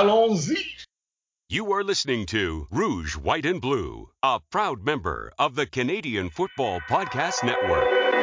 [0.00, 0.56] Allons-y!
[1.50, 6.80] You are listening to Rouge, White, and Blue, a proud member of the Canadian Football
[6.88, 8.19] Podcast Network.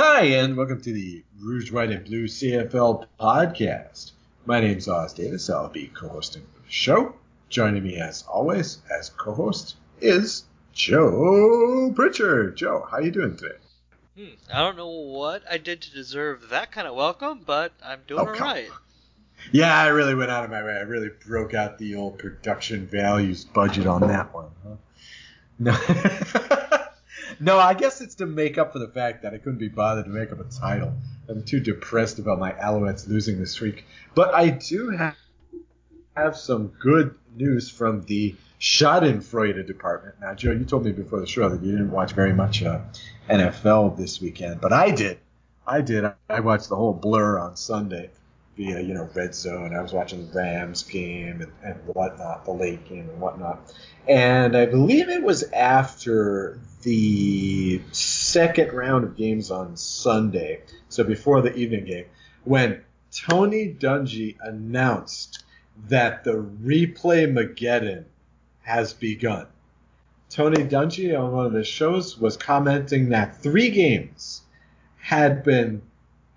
[0.00, 4.12] Hi, and welcome to the Rouge, White, and Blue CFL podcast.
[4.46, 5.50] My name's Os Davis.
[5.50, 7.16] I'll be co-hosting the show.
[7.48, 12.56] Joining me, as always, as co-host is Joe Pritchard.
[12.56, 13.56] Joe, how are you doing today?
[14.16, 17.98] Hmm, I don't know what I did to deserve that kind of welcome, but I'm
[18.06, 18.70] doing Oh, all right.
[19.50, 20.74] Yeah, I really went out of my way.
[20.74, 24.50] I really broke out the old production values budget on that one.
[24.62, 24.76] Huh?
[25.60, 25.76] No,
[27.40, 30.06] no, I guess it's to make up for the fact that I couldn't be bothered
[30.06, 30.92] to make up a title.
[31.28, 33.84] I'm too depressed about my Alouettes losing this week.
[34.14, 35.16] But I do have,
[36.16, 40.16] have some good news from the Schadenfreude department.
[40.20, 42.80] Now, Joe, you told me before the show that you didn't watch very much uh,
[43.28, 45.18] NFL this weekend, but I did.
[45.66, 46.04] I did.
[46.28, 48.10] I watched the whole blur on Sunday
[48.58, 49.74] via you know red zone.
[49.74, 53.72] I was watching the Rams game and, and whatnot, the late game and whatnot.
[54.06, 61.40] And I believe it was after the second round of games on Sunday, so before
[61.40, 62.06] the evening game,
[62.44, 65.44] when Tony Dungy announced
[65.88, 68.04] that the replay Mageddon
[68.62, 69.46] has begun.
[70.28, 74.42] Tony Dungy on one of the shows was commenting that three games
[75.00, 75.80] had been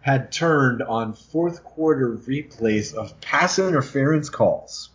[0.01, 4.89] had turned on fourth quarter replays of pass interference calls.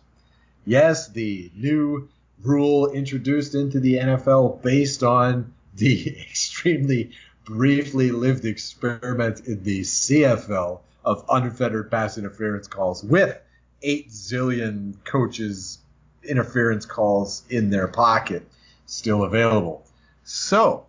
[0.65, 2.09] Yes, the new
[2.43, 7.11] rule introduced into the NFL based on the extremely
[7.45, 13.39] briefly lived experiment in the CFL of unfettered pass interference calls with
[13.81, 15.79] 8 zillion coaches
[16.21, 18.45] interference calls in their pocket
[18.85, 19.85] still available.
[20.25, 20.85] So,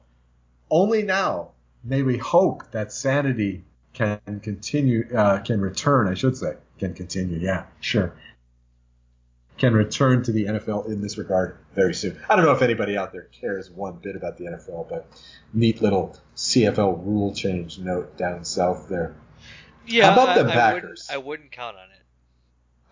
[0.71, 1.51] only now
[1.85, 3.63] may we hope that sanity
[3.99, 8.15] can continue, uh, can return, I should say, can continue, yeah, sure,
[9.57, 12.17] can return to the NFL in this regard very soon.
[12.29, 15.09] I don't know if anybody out there cares one bit about the NFL, but
[15.53, 19.17] neat little CFL rule change note down south there.
[19.85, 21.07] Yeah, How about I, them I Packers?
[21.09, 22.03] Wouldn't, I wouldn't count on it.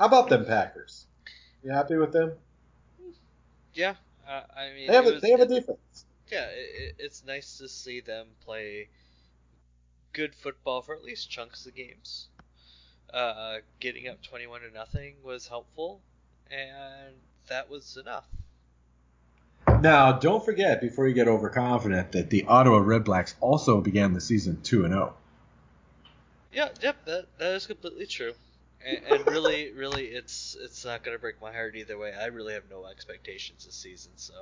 [0.00, 1.06] How about them Packers?
[1.62, 2.32] You happy with them?
[3.74, 3.94] Yeah,
[4.28, 6.04] uh, I mean, They have a, was- they have a defense.
[6.32, 8.88] Yeah, it, it, it's nice to see them play
[10.16, 12.28] good football for at least chunks of games.
[13.12, 16.00] Uh, getting up twenty-one to nothing was helpful,
[16.50, 17.14] and
[17.48, 18.26] that was enough.
[19.80, 24.60] Now, don't forget before you get overconfident that the Ottawa Redblacks also began the season
[24.62, 24.96] two and oh.
[24.96, 25.14] zero.
[26.52, 28.32] Yeah, yep, that that is completely true.
[28.84, 32.12] And, and really, really, it's it's not gonna break my heart either way.
[32.14, 34.32] I really have no expectations this season, so.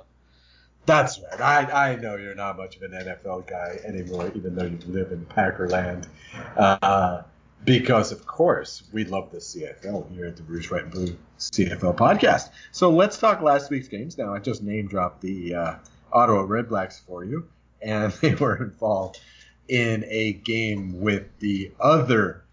[0.85, 1.41] That's right.
[1.41, 5.11] I, I know you're not much of an NFL guy anymore, even though you live
[5.11, 6.07] in Packerland.
[6.55, 7.23] Uh,
[7.63, 12.49] because, of course, we love the CFL here at the Rouge, White, Blue CFL podcast.
[12.71, 14.33] So let's talk last week's games now.
[14.33, 15.75] I just name dropped the uh,
[16.13, 17.47] Ottawa Red Blacks for you,
[17.81, 19.19] and they were involved
[19.67, 22.44] in a game with the other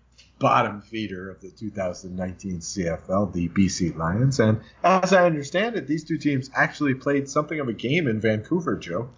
[0.42, 4.40] bottom feeder of the 2019 CFL, the BC Lions.
[4.40, 8.20] And as I understand it, these two teams actually played something of a game in
[8.20, 9.08] Vancouver, Joe.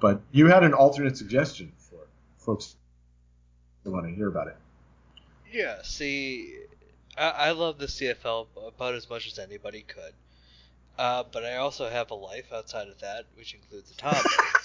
[0.00, 2.08] But you had an alternate suggestion for
[2.38, 2.76] folks
[3.84, 4.56] who want to hear about it.
[5.52, 6.56] Yeah, see,
[7.14, 10.14] I, I love the CFL about as much as anybody could.
[10.98, 14.22] Uh, but I also have a life outside of that, which includes a toddler.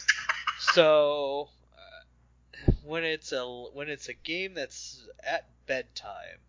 [0.59, 6.39] so uh, when it's a when it's a game that's at bedtime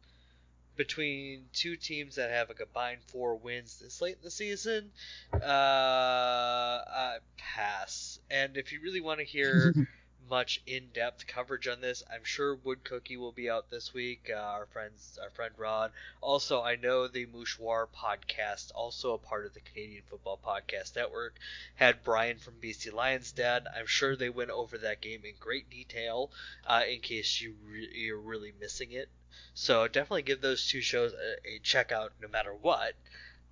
[0.77, 4.91] between two teams that have a combined four wins this late in the season,
[5.33, 8.19] uh, uh pass.
[8.31, 9.75] And if you really want to hear
[10.29, 12.03] much in-depth coverage on this.
[12.13, 14.31] I'm sure Wood Cookie will be out this week.
[14.31, 15.93] Uh, our friends, our friend Rod.
[16.21, 21.37] Also, I know the Mouchoir podcast, also a part of the Canadian Football Podcast Network,
[21.77, 23.67] had Brian from BC Lions Dad.
[23.77, 26.31] I'm sure they went over that game in great detail,
[26.67, 29.09] uh, in case you re- you're really missing it.
[29.55, 32.95] So definitely give those two shows a, a check out, no matter what.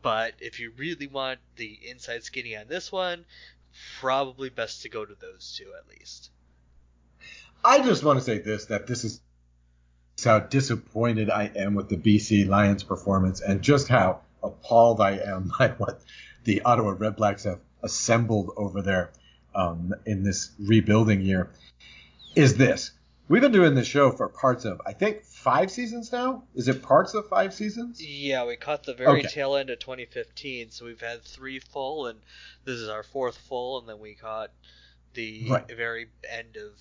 [0.03, 3.25] But if you really want the inside skinny on this one,
[3.99, 6.31] probably best to go to those two at least.
[7.65, 9.21] I just want to say this that this is
[10.25, 15.51] how disappointed I am with the BC Lions performance and just how appalled I am
[15.59, 16.01] by what
[16.45, 19.11] the Ottawa Red Blacks have assembled over there
[19.55, 21.51] um, in this rebuilding year.
[22.35, 22.91] Is this
[23.29, 26.45] we've been doing this show for parts of I think five seasons now?
[26.55, 28.01] Is it parts of five seasons?
[28.05, 29.29] Yeah, we caught the very Okay.
[29.29, 32.19] tail end of 2015, so we've had three full, and
[32.65, 34.51] this is our fourth full, and then we caught
[35.15, 35.67] the Right.
[35.69, 36.73] very end of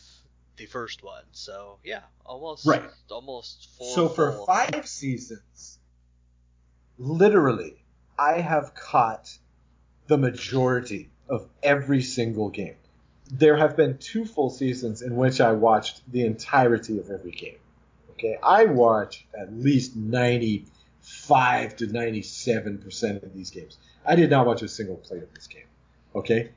[0.58, 1.24] the first one.
[1.32, 2.84] So yeah, almost Right.
[3.10, 3.88] almost full.
[3.96, 5.80] So for five seasons,
[6.98, 7.84] literally,
[8.18, 9.38] I have caught
[10.08, 12.76] the majority of every single game.
[13.32, 17.58] There have been two full seasons in which I watched the entirety of every game.
[18.12, 23.78] Okay, I watch at least 95 to 97 percent of these games.
[24.06, 25.66] I did not watch a single play of this game.
[26.16, 26.52] Okay,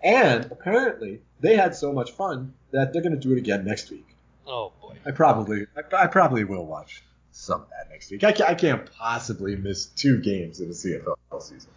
[0.00, 3.90] and apparently they had so much fun that they're going to do it again next
[3.90, 4.06] week.
[4.46, 4.96] Oh boy.
[5.04, 7.02] I probably, I, I probably will watch
[7.32, 8.22] some of that next week.
[8.22, 11.70] I, I can't possibly miss two games in a CFL season.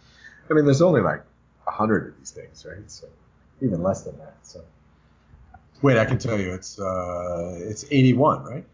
[0.50, 1.22] I mean, there's only like
[1.66, 2.90] a hundred of these things, right?
[2.90, 3.08] So
[3.60, 4.36] even less than that.
[4.42, 4.62] So
[5.82, 8.64] wait, I can tell you, it's uh, it's 81, right?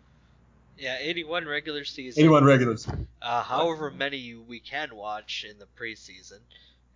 [0.79, 2.21] Yeah, 81 regular season.
[2.21, 2.77] 81 regular.
[2.77, 3.07] season.
[3.23, 6.41] Uh, however many we can watch in the preseason,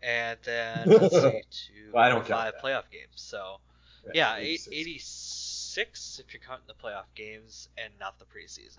[0.02, 3.14] and then let's see, two, Well, I don't five playoff games.
[3.14, 3.58] So
[4.14, 5.48] yeah, eight, 86.
[5.70, 8.78] 86 if you're counting the playoff games and not the preseason.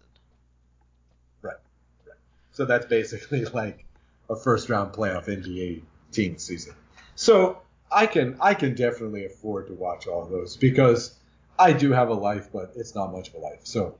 [1.42, 1.56] Right.
[2.06, 2.18] right.
[2.52, 3.86] So that's basically like
[4.30, 6.74] a first round playoff NBA team season.
[7.16, 11.18] So I can I can definitely afford to watch all those because
[11.58, 13.62] I do have a life, but it's not much of a life.
[13.64, 13.98] So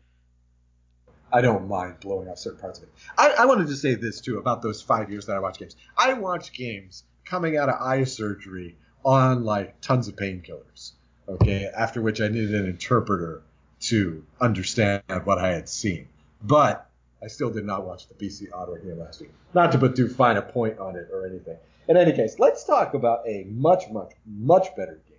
[1.32, 2.90] I don't mind blowing off certain parts of it.
[3.18, 5.78] I, I wanted to say this too about those five years that I watch games.
[5.98, 8.76] I watch games coming out of eye surgery
[9.06, 10.92] on like tons of painkillers.
[11.28, 13.42] Okay, after which I needed an interpreter
[13.82, 16.08] to understand what I had seen.
[16.42, 16.90] But
[17.24, 19.32] I still did not watch the BC Ottawa game last week.
[19.54, 21.58] Not to put too fine a point on it or anything.
[21.88, 25.18] In any case, let's talk about a much, much, much better game.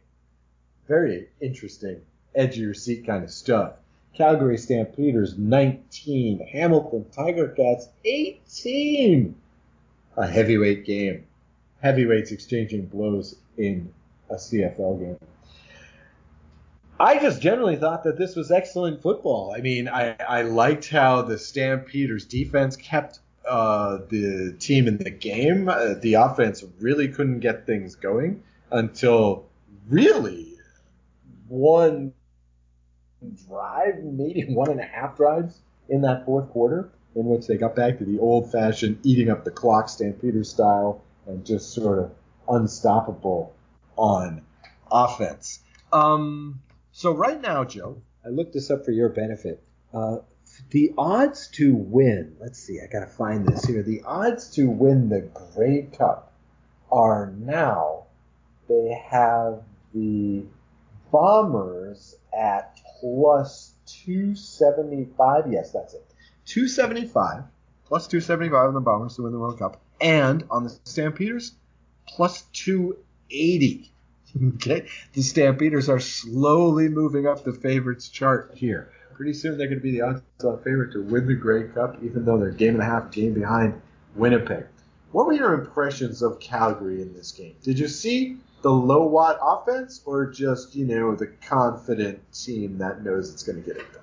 [0.88, 2.00] Very interesting,
[2.34, 3.74] edge of your seat kind of stuff.
[4.14, 9.34] Calgary Stampeders 19, Hamilton Tiger Cats 18.
[10.16, 11.24] A heavyweight game.
[11.80, 13.92] Heavyweights exchanging blows in
[14.28, 15.18] a CFL game.
[17.02, 19.52] I just generally thought that this was excellent football.
[19.56, 25.10] I mean, I, I liked how the Stampeders defense kept uh, the team in the
[25.10, 25.68] game.
[25.68, 29.46] Uh, the offense really couldn't get things going until
[29.88, 30.54] really
[31.48, 32.12] one
[33.48, 35.58] drive, maybe one and a half drives
[35.88, 39.44] in that fourth quarter, in which they got back to the old fashioned eating up
[39.44, 42.12] the clock Stampeders style and just sort of
[42.48, 43.52] unstoppable
[43.96, 44.42] on
[44.92, 45.58] offense.
[45.92, 46.60] Um,
[46.92, 49.62] so right now, Joe, I looked this up for your benefit.
[49.92, 50.18] Uh,
[50.70, 53.82] the odds to win, let's see, I gotta find this here.
[53.82, 55.20] The odds to win the
[55.54, 56.32] Grey Cup
[56.90, 58.04] are now,
[58.68, 59.62] they have
[59.94, 60.44] the
[61.10, 65.52] Bombers at plus 275.
[65.52, 66.04] Yes, that's it.
[66.46, 67.44] 275,
[67.84, 69.80] plus 275 on the Bombers to win the World Cup.
[70.00, 71.54] And on the Stampeders,
[72.08, 73.91] plus 280.
[74.54, 78.90] Okay, the Stampeders are slowly moving up the favorites chart here.
[79.14, 82.24] Pretty soon they're going to be the odds-on favorite to win the Grey Cup, even
[82.24, 83.80] though they're game and a half game behind
[84.14, 84.64] Winnipeg.
[85.12, 87.54] What were your impressions of Calgary in this game?
[87.62, 93.04] Did you see the low watt offense, or just you know the confident team that
[93.04, 94.02] knows it's going to get it done?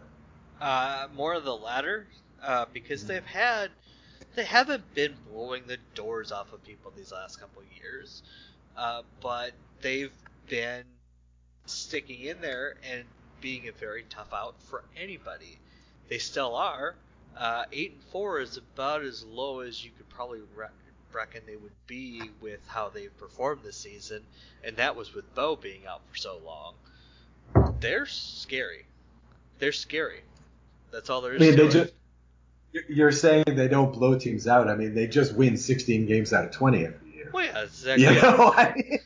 [0.62, 2.06] Uh, more of the latter,
[2.44, 3.72] uh, because they've had,
[4.36, 8.22] they haven't been blowing the doors off of people these last couple years,
[8.78, 10.12] uh, but they've
[10.48, 10.84] been
[11.66, 13.04] sticking in there and
[13.42, 15.60] being a very tough out for anybody.
[16.10, 16.96] They still are.
[17.38, 20.68] Uh, eight and four is about as low as you could probably re-
[21.14, 24.24] reckon they would be with how they've performed this season,
[24.64, 26.74] and that was with Bo being out for so long.
[27.80, 28.86] They're scary.
[29.60, 30.22] They're scary.
[30.92, 31.42] That's all there is.
[31.42, 31.72] I mean, to they it.
[31.72, 31.94] just.
[32.88, 34.68] You're saying they don't blow teams out.
[34.68, 38.04] I mean, they just win 16 games out of 20 every Well, yeah, exactly.
[38.06, 39.00] You know, I mean,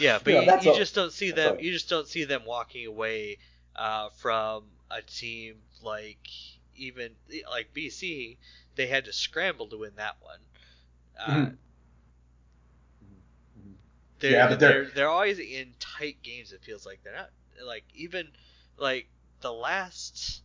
[0.00, 1.56] Yeah, but You you, you all- just don't see them.
[1.56, 1.60] all.
[1.60, 3.38] You just don't see them walking away
[3.74, 6.28] uh, from a team like
[6.76, 7.12] even
[7.50, 8.36] like BC.
[8.76, 10.38] They had to scramble to win that one.
[11.18, 11.56] Uh, Mhm.
[14.20, 16.52] They're, Yeah, but they're they're- they're always in tight games.
[16.52, 17.30] It feels like they're not
[17.64, 18.28] like even
[18.76, 19.08] like
[19.40, 20.42] the last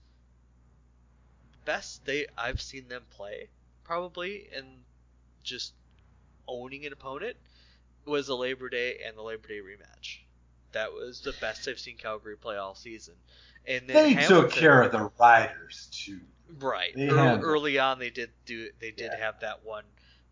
[1.66, 3.50] best they I've seen them play
[3.84, 4.84] probably and
[5.44, 5.74] just
[6.48, 7.38] owning an opponent
[8.06, 10.20] was the Labor Day and the Labor Day rematch.
[10.72, 13.16] That was the best I've seen Calgary play all season.
[13.68, 16.22] And then They Hamilton, took care of the Riders too.
[16.60, 16.94] Right.
[16.98, 18.70] Early, early on, they did do.
[18.80, 19.18] They did Yeah.
[19.18, 19.84] have that one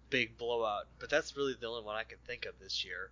[0.10, 3.12] big blowout, but that's really the only one I can think of this year.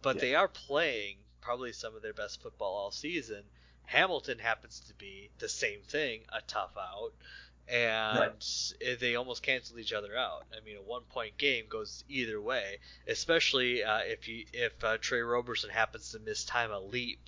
[0.00, 0.20] But Yeah.
[0.20, 3.44] they are playing probably some of their best football all season.
[3.84, 7.12] Hamilton happens to be the same thing, a tough out,
[7.70, 8.32] and
[9.00, 10.44] they almost canceled each other out.
[10.56, 15.20] I mean, a one-point game goes either way, especially uh, if you if uh, Tre
[15.20, 17.20] Roberson happens to miss time a leap,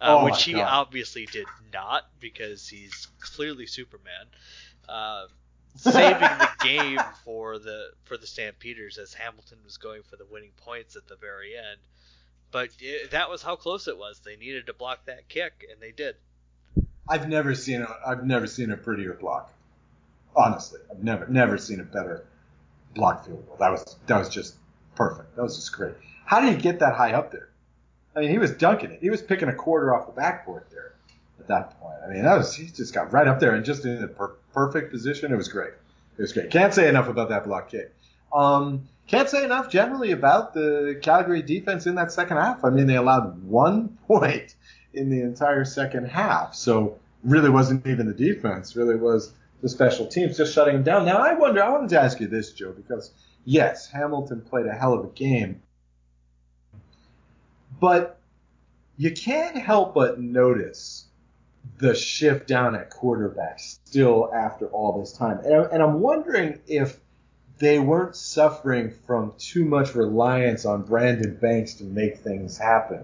[0.00, 0.68] uh, Oh which he God.
[0.68, 4.26] obviously did not because he's clearly Superman.
[4.88, 5.26] Uh,
[5.76, 10.52] saving the game for the for the Stampeders as Hamilton was going for the winning
[10.64, 11.80] points at the very end.
[12.52, 14.20] But it, that was how close it was.
[14.20, 16.14] They needed to block that kick, and they did.
[17.08, 19.52] I've never seen a I've never seen a prettier block.
[20.36, 22.24] Honestly, I've never never seen a better
[22.94, 23.56] block field goal.
[23.58, 24.56] That was that was just
[24.94, 25.36] perfect.
[25.36, 25.94] That was just great.
[26.24, 27.48] How did he get that high up there?
[28.16, 29.00] I mean, he was dunking it.
[29.00, 30.94] He was picking a quarter off the backboard there
[31.40, 31.96] at that point.
[32.04, 34.36] I mean, that was he just got right up there and just in the per-
[34.52, 35.32] perfect position.
[35.32, 35.72] It was great.
[36.16, 36.50] It was great.
[36.50, 37.92] Can't say enough about that block kick.
[38.32, 42.64] Um, can't say enough generally about the Calgary defense in that second half.
[42.64, 44.54] I mean, they allowed one point
[44.94, 46.54] in the entire second half.
[46.54, 49.32] So really wasn't even the defense, really was
[49.64, 51.06] the special teams just shutting them down.
[51.06, 53.10] Now I wonder, I wanted to ask you this, Joe, because
[53.46, 55.62] yes, Hamilton played a hell of a game,
[57.80, 58.20] but
[58.98, 61.06] you can't help but notice
[61.78, 65.38] the shift down at quarterback still after all this time.
[65.38, 67.00] And, and I'm wondering if
[67.56, 73.02] they weren't suffering from too much reliance on Brandon Banks to make things happen.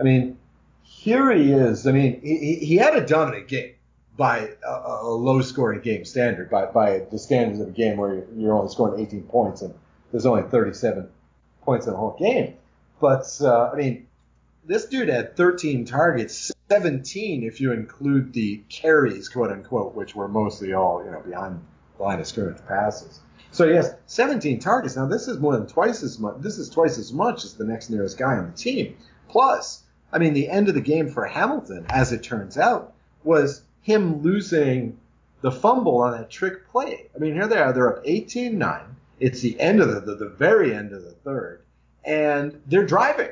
[0.00, 0.38] I mean,
[0.82, 1.86] here he is.
[1.86, 3.74] I mean, he- he had a dominant game
[4.18, 4.70] by a,
[5.02, 8.68] a low scoring game standard, by, by the standards of a game where you're, only
[8.68, 9.72] scoring 18 points and
[10.10, 11.08] there's only 37
[11.62, 12.54] points in the whole game.
[13.00, 14.08] But, uh, I mean,
[14.66, 20.26] this dude had 13 targets, 17 if you include the carries, quote unquote, which were
[20.26, 21.60] mostly all, you know, behind
[21.96, 23.20] the line of scrimmage passes.
[23.52, 24.96] So yes, 17 targets.
[24.96, 26.34] Now this is more than twice as much.
[26.40, 28.96] This is twice as much as the next nearest guy on the team.
[29.28, 33.62] Plus, I mean, the end of the game for Hamilton, as it turns out, was
[33.88, 34.98] him losing
[35.40, 37.06] the fumble on that trick play.
[37.14, 37.72] I mean, here they are.
[37.72, 38.84] They're up 18-9.
[39.18, 41.62] It's the end of the, the, the very end of the third,
[42.04, 43.30] and they're driving.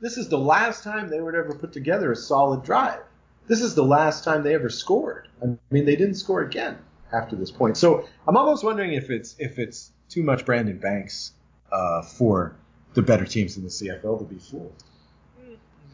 [0.00, 2.98] This is the last time they would ever put together a solid drive.
[3.46, 5.28] This is the last time they ever scored.
[5.40, 6.78] I mean, they didn't score again
[7.12, 7.76] after this point.
[7.76, 11.32] So I'm almost wondering if it's if it's too much Brandon Banks
[11.70, 12.56] uh, for
[12.94, 14.82] the better teams in the CFL to be fooled.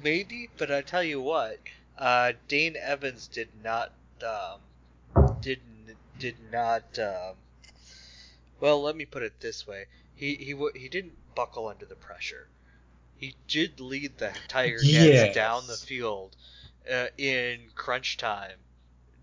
[0.02, 1.58] Maybe, but I tell you what,
[1.98, 4.60] uh, Dane Evans did not um,
[5.40, 5.60] did
[6.18, 6.98] did not.
[6.98, 7.36] Um,
[8.60, 12.48] well, let me put it this way: he he he didn't buckle under the pressure.
[13.16, 15.34] He did lead the Tiger Cats Yes.
[15.34, 16.36] down the field
[16.90, 18.58] uh, in crunch time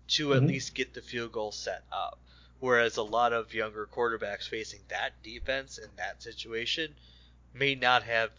[0.08, 0.48] to at Mhm.
[0.48, 2.18] least get the field goal set up.
[2.60, 6.94] Whereas a lot of younger quarterbacks facing that defense in that situation
[7.52, 8.30] may not have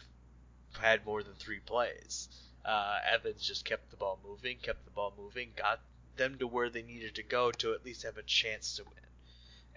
[0.78, 2.28] had more than three plays.
[2.64, 5.80] Uh, Evans just kept the ball moving, kept the ball moving, got
[6.16, 8.92] them to where they needed to go to at least have a chance to win.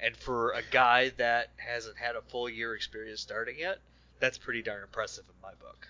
[0.04, 3.80] And for a guy that hasn't had a full year experience starting yet,
[4.20, 5.88] that's pretty darn impressive in my book.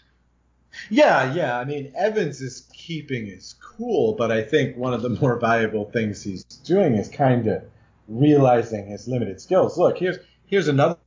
[0.89, 1.57] Yeah, yeah.
[1.57, 5.85] I mean, Evans is keeping his cool, but I think one of the more valuable
[5.91, 7.63] things he's doing is kind of
[8.07, 9.77] realizing his limited skills.
[9.77, 10.97] Look, here's here's another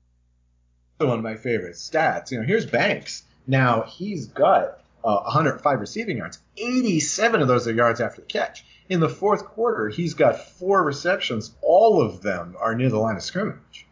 [0.99, 2.31] one of my favorite stats.
[2.31, 3.25] You know, here's Banks.
[3.47, 6.39] Now he's got uh, 105 receiving yards.
[6.57, 8.65] 87 of those are yards after the catch.
[8.89, 11.53] In the fourth quarter, he's got four receptions.
[11.63, 13.87] All of them are near the line of scrimmage.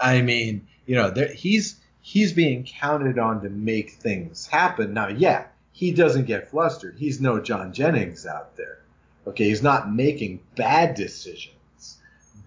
[0.00, 4.94] I mean, you know, there, he's he's being counted on to make things happen.
[4.94, 6.96] Now, yeah, he doesn't get flustered.
[6.98, 8.78] He's no John Jennings out there.
[9.26, 11.98] Okay, he's not making bad decisions,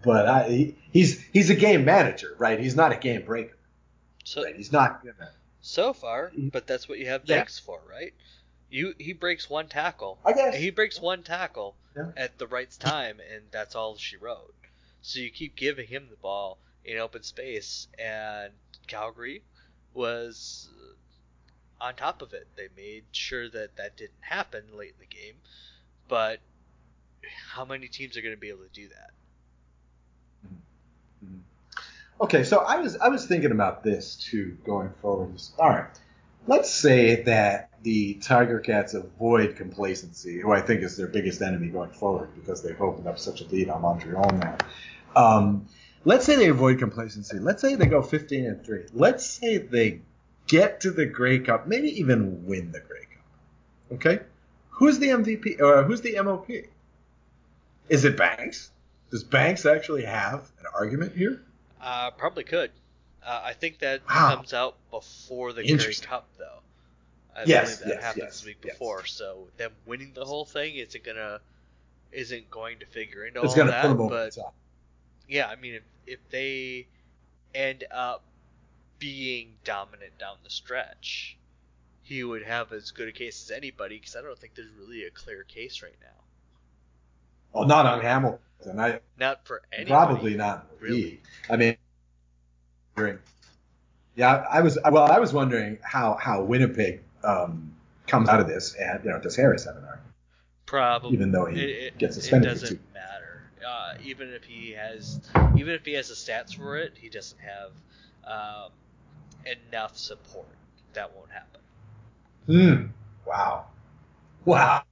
[0.03, 2.59] but I, he, he's he's a game manager, right?
[2.59, 3.57] He's not a game breaker,
[4.23, 4.55] So right?
[4.55, 5.31] He's not gonna.
[5.63, 6.49] So far, mm-hmm.
[6.49, 7.37] but that's what you have Yeah.
[7.37, 8.13] Banks for, right?
[8.69, 10.19] You he breaks one tackle.
[10.23, 10.55] I guess.
[10.55, 12.11] He breaks one tackle Yeah.
[12.15, 14.53] at the right time, and that's all she wrote.
[15.01, 18.51] So you keep giving him the ball in open space, and
[18.87, 19.41] Calgary
[19.93, 20.69] was
[21.79, 22.47] on top of it.
[22.55, 25.35] They made sure that that didn't happen late in the game,
[26.07, 26.39] but
[27.51, 29.11] how many teams are going to be able to do that?
[32.21, 35.41] Okay, so I was I was thinking about this too going forward.
[35.57, 35.89] All right,
[36.47, 41.67] let's say that the Tiger Cats avoid complacency, who I think is their biggest enemy
[41.67, 44.57] going forward because they've opened up such a lead on Montreal now.
[45.15, 45.67] Um,
[46.05, 47.39] let's say they avoid complacency.
[47.39, 48.85] Let's say they go 15 and three.
[48.93, 50.01] Let's say they
[50.47, 53.95] get to the Grey Cup, maybe even win the Grey Cup.
[53.95, 54.19] Okay,
[54.69, 56.49] who's the MVP or who's the MOP?
[57.89, 58.71] Is it Banks?
[59.11, 61.41] Does Banks actually have an argument here?
[61.83, 62.71] Uh, probably could.
[63.25, 64.35] Uh, I think that Wow.
[64.35, 66.59] comes out before the Grey Cup, though.
[67.35, 68.73] I Yes, believe that yes, happened yes, the week yes.
[68.73, 69.05] before.
[69.05, 71.41] So them winning the whole thing isn't gonna
[72.11, 73.81] isn't going to figure into It's all that.
[73.81, 74.37] put them over but
[75.27, 76.87] yeah, I mean, if if they
[77.55, 78.23] end up
[78.99, 81.37] being dominant down the stretch,
[82.03, 83.97] he would have as good a case as anybody.
[83.99, 86.07] Because I don't think there's really a clear case right now.
[87.51, 88.01] Well, not on
[88.65, 88.79] Hamilton.
[88.79, 89.89] I Not for anybody.
[89.89, 90.95] probably not really.
[90.95, 91.21] league.
[91.49, 91.77] I mean,
[94.15, 95.11] yeah, I was well.
[95.11, 97.73] I was wondering how how Winnipeg um,
[98.07, 100.13] comes out of this, and you know, does Harris have an argument?
[100.65, 101.13] Probably.
[101.13, 103.43] Even though he it, it, gets suspended for doesn't matter.
[103.67, 105.19] Uh, even if he has,
[105.57, 107.71] even if he has the stats for it, he doesn't have
[108.25, 108.71] um,
[109.45, 110.47] enough support.
[110.93, 111.61] That won't happen.
[112.45, 112.85] Hmm.
[113.27, 113.65] Wow.
[114.45, 114.83] Wow.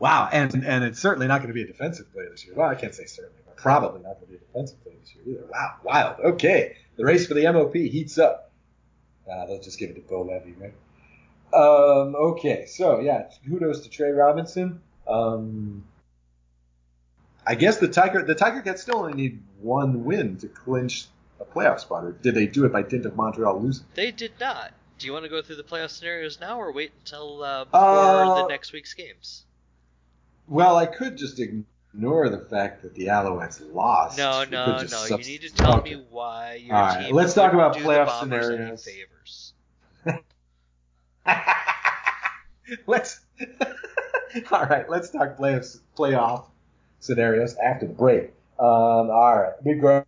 [0.00, 0.28] Wow.
[0.32, 2.54] And and it's certainly not going to be a defensive player this year.
[2.56, 5.14] Well, I can't say certainly, but probably not going to be a defensive player this
[5.14, 5.46] year either.
[5.52, 5.74] Wow.
[5.84, 6.16] Wild.
[6.34, 6.76] Okay.
[6.96, 8.50] The race for the MOP heats up.
[9.30, 10.74] Uh, they'll just give it to Bo Levi, right?
[11.54, 12.66] Um, okay.
[12.66, 14.80] So yeah, kudos to Tre Roberson.
[15.06, 15.84] Um,
[17.46, 21.06] I guess the Tiger the Tiger Cats still only need one win to clinch
[21.40, 23.84] a playoff spot, or did they do it by dint of Montreal losing?
[23.94, 24.72] They did not.
[24.98, 27.80] Do you want to go through the playoff scenarios now, or wait until uh, before
[27.80, 29.44] Uh, the next week's games?
[30.46, 34.18] Well, I could just ignore the fact that the Alouettes lost.
[34.18, 35.04] No, We no, no.
[35.06, 35.94] You need to tell Okay.
[35.96, 38.84] me why your All right, team let's talk about playoff scenarios.
[38.84, 39.54] Favors.
[42.86, 43.20] let's.
[44.52, 46.44] all right, let's talk playoff playoff
[47.00, 48.32] scenarios after the break.
[48.58, 48.66] Um,
[49.10, 50.04] all right,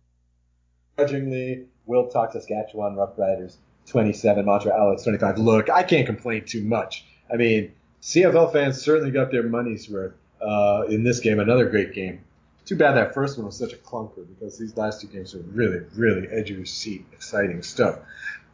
[0.97, 3.55] begrudgingly, we'll talk Saskatchewan Roughriders
[3.87, 5.39] 27, Montreal Alouettes 25.
[5.39, 7.05] Look, I can't complain too much.
[7.31, 11.39] I mean, CFL fans certainly got their money's worth uh, in this game.
[11.39, 12.23] Another great game.
[12.65, 15.39] Too bad that first one was such a clunker because these last two games are
[15.39, 17.99] really, really edge of your seat, exciting stuff.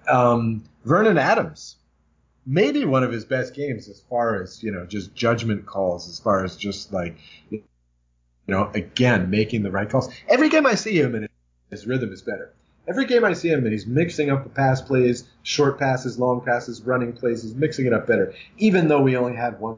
[0.08, 1.76] Um, Vernon Adams,
[2.46, 6.20] maybe one of his best games as far as you know, just judgment calls, as
[6.20, 7.18] far as just like
[7.52, 7.62] you
[8.48, 10.10] know, again making the right calls.
[10.28, 11.30] Every game I see him and
[11.70, 12.54] his rhythm is better.
[12.88, 16.42] Every game I see him and he's mixing up the pass plays, short passes, long
[16.42, 17.44] passes, running plays.
[17.44, 18.34] He's mixing it up better.
[18.58, 19.78] Even though we only had one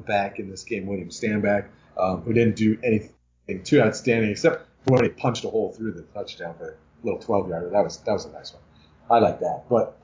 [0.00, 5.02] back in this game, William Stanback, um, who didn't do anything too outstanding except when
[5.02, 7.70] he punched a hole through the touchdown for a little 12 yarder.
[7.70, 8.62] That was that was a nice one.
[9.10, 9.64] I like that.
[9.68, 9.96] But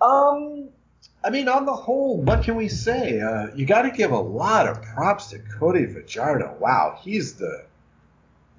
[0.00, 0.68] um,
[1.24, 3.20] I mean, on the whole, what can we say?
[3.20, 6.56] Uh, you got to give a lot of props to Cody Fajardo.
[6.60, 7.64] Wow, he's the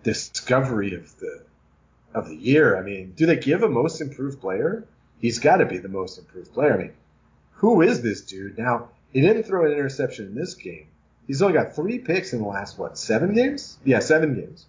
[0.03, 1.43] discovery of the
[2.13, 2.77] of the year.
[2.77, 4.85] I mean, do they give a most improved player?
[5.19, 6.73] He's got to be the most improved player.
[6.73, 6.93] I mean,
[7.53, 8.57] who is this dude?
[8.57, 10.87] Now, he didn't throw an interception in this game.
[11.27, 13.77] He's only got three picks in the last what seven games?
[13.85, 14.65] Yeah, seven games.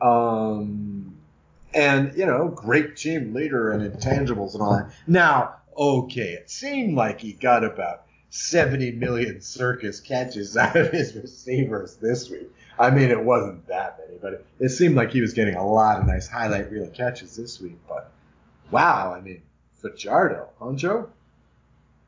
[0.00, 1.16] Um,
[1.74, 4.92] and you know, great team leader and intangibles and all that.
[5.06, 11.14] Now, okay, it seemed like he got about 70 million circus catches out of his
[11.14, 12.50] receivers this week.
[12.78, 15.98] I mean, it wasn't that many, but it, seemed like he was getting a lot
[15.98, 17.76] of nice highlight reel catches this week.
[17.88, 18.12] But
[18.70, 19.42] wow, I mean,
[19.82, 21.08] Fajardo, Joe?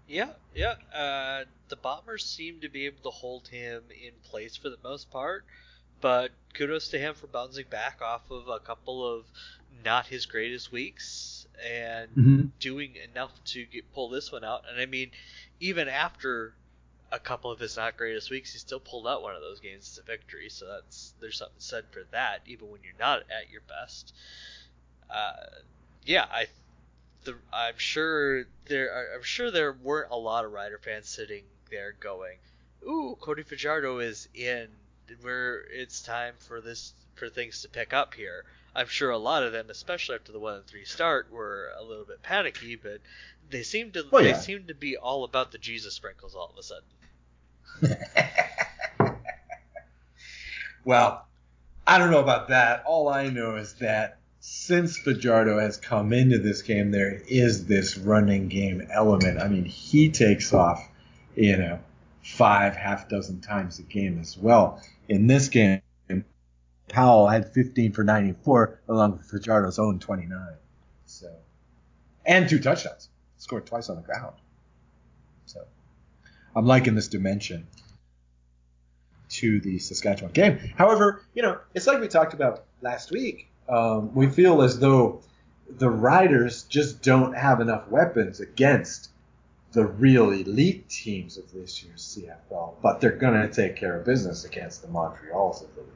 [0.07, 0.75] Yeah, yeah.
[0.95, 5.11] Uh, the Bombers seem to be able to hold him in place for the most
[5.11, 5.45] part,
[6.01, 9.25] but kudos to him for bouncing back off of a couple of
[9.85, 12.47] not his greatest weeks and Mm-hmm.
[12.59, 14.65] doing enough to get, pull this one out.
[14.71, 15.11] And I mean,
[15.61, 16.55] even after
[17.13, 19.95] a couple of his not greatest weeks, he still pulled out one of those games
[19.97, 20.49] to victory.
[20.49, 24.15] So that's there's something said for that, even when you're not at your best.
[25.09, 25.33] Uh,
[26.05, 26.47] yeah, I
[27.25, 31.45] the, I'm sure there are, I'm sure there weren't a lot of Rider fans sitting
[31.71, 32.39] there going,
[32.87, 34.69] "Ooh, Cody Fajardo is in.
[35.23, 39.43] Where it's time for this for things to pick up here." I'm sure a lot
[39.43, 43.01] of them, especially after the one and three start, were a little bit panicky, but
[43.51, 44.39] they seem to Well, they yeah.
[44.39, 47.97] seem to be all about the Jesus sprinkles all of a sudden.
[50.85, 51.27] well,
[51.87, 52.85] I don't know about that.
[52.87, 57.99] All I know is that since Fajardo has come into this game, there is this
[57.99, 59.41] running game element.
[59.41, 60.89] I mean, he takes off,
[61.35, 61.79] you know,
[62.23, 64.83] five, half dozen times a game as well.
[65.09, 65.81] In this game,
[66.89, 70.39] Powell had 15 for 94, along with Fajardo's own 29.
[71.07, 71.33] So,
[72.27, 73.09] and two touchdowns.
[73.39, 74.35] Scored twice on the ground.
[75.47, 75.65] So,
[76.55, 77.67] I'm liking this dimension
[79.31, 80.59] to the Saskatchewan game.
[80.77, 83.49] However, you know, it's like we talked about last week.
[83.69, 85.23] Um, we feel as though
[85.69, 89.11] the Riders just don't have enough weapons against
[89.73, 94.05] the real elite teams of this year's CFL, but they're going to take care of
[94.05, 95.91] business against the Montreals of the league.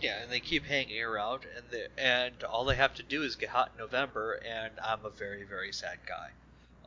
[0.00, 3.36] Yeah, and they keep hanging around, and the, and all they have to do is
[3.36, 6.30] get hot in November, and I'm a very very sad guy,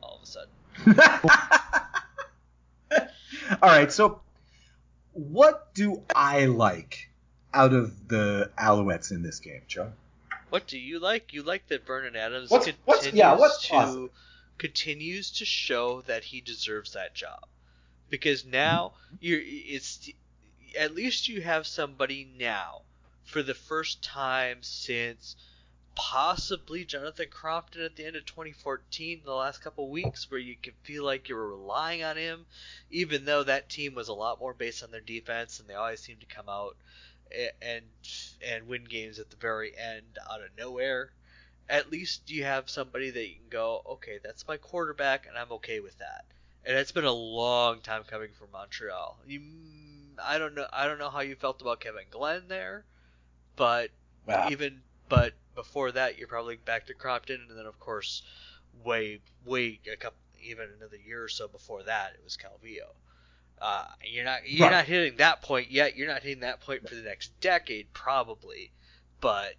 [0.02, 0.50] all of a sudden.
[3.62, 4.20] all right, so
[5.12, 7.08] what do I like
[7.54, 9.92] out of the Alouettes in this game, Joe?
[10.50, 11.32] What do you like?
[11.32, 14.10] You like that Vernon Adams what's, continues what's, yeah, what's to positive?
[14.58, 17.46] Continues to show that he deserves that job.
[18.10, 19.16] Because now mm-hmm.
[19.20, 20.10] you're it's
[20.78, 22.82] at least you have somebody now
[23.24, 25.36] for the first time since
[25.94, 30.72] possibly Jonathan Crompton at the end of 2014 the last couple weeks where you can
[30.84, 32.46] feel like you're relying on him
[32.90, 36.00] even though that team was a lot more based on their defense and they always
[36.00, 36.76] seem to come out
[37.60, 37.84] and
[38.46, 41.10] and win games at the very end out of nowhere
[41.68, 45.52] at least you have somebody that you can go, okay, that's my quarterback, and I'm
[45.52, 46.24] okay with that.
[46.64, 49.18] And it's been a long time coming from Montreal.
[49.26, 49.40] You,
[50.22, 52.84] I don't know, I don't know how you felt about Kevin Glenn there,
[53.56, 53.90] but
[54.26, 54.46] Wow.
[54.48, 58.22] even but before that, you're probably back to Crompton, and then of course,
[58.84, 62.94] way way a couple even another year or so before that, it was Calvillo.
[63.60, 64.76] Uh, you're not you're Right.
[64.76, 65.96] not hitting that point yet.
[65.96, 68.70] You're not hitting that point for the next decade, probably,
[69.20, 69.54] but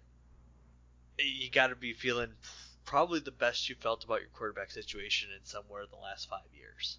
[1.24, 2.30] you got to be feeling
[2.84, 6.40] probably the best you felt about your quarterback situation in somewhere in the last five
[6.56, 6.98] years.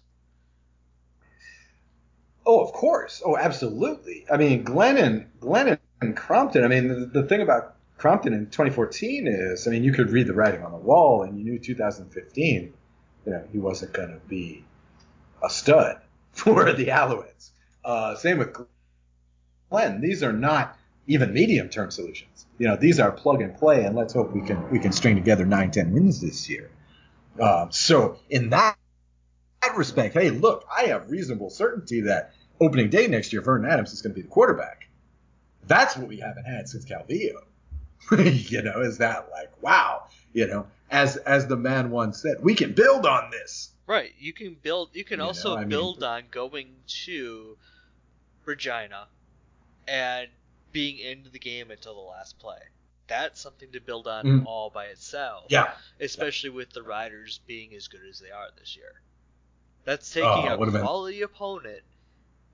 [2.44, 3.22] Oh, of course.
[3.24, 4.26] Oh, absolutely.
[4.32, 6.64] I mean, Glennon, Glennon and Crompton.
[6.64, 10.26] I mean, the, the thing about Crompton in 2014 is, I mean, you could read
[10.26, 12.72] the writing on the wall, and you knew 2015,
[13.26, 14.64] you know, he wasn't going to be
[15.42, 16.00] a stud
[16.32, 17.50] for the Alouettes.
[17.84, 18.56] Uh, same with
[19.70, 20.00] Glenn.
[20.00, 22.46] These are not even medium-term solutions.
[22.58, 25.16] You know, these are plug and play, and let's hope we can we can string
[25.16, 26.70] together nine, ten wins this year.
[27.40, 28.76] Um, so in that
[29.62, 33.92] that respect, hey, look, I have reasonable certainty that opening day next year, Vernon Adams
[33.92, 34.88] is going to be the quarterback.
[35.66, 37.42] That's what we haven't had since Calvillo.
[38.50, 42.54] you know, is that like, wow, you know, as as the man once said, we
[42.54, 43.70] can build on this.
[43.86, 44.12] Right.
[44.18, 44.90] You can build.
[44.92, 46.68] You can You also know, I mean- build on going
[47.04, 47.56] to
[48.44, 49.06] Regina
[49.88, 50.28] and
[50.72, 52.58] being into the game until the last play.
[53.08, 54.46] That's something to build on Mm.
[54.46, 55.44] all by itself.
[55.48, 55.74] Yeah.
[56.00, 59.00] Especially with the Riders being as good as they are this year.
[59.84, 61.82] That's taking Oh, a would've been- quality opponent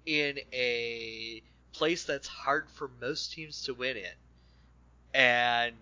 [0.07, 4.15] in a place that's hard for most teams to win in,
[5.15, 5.75] and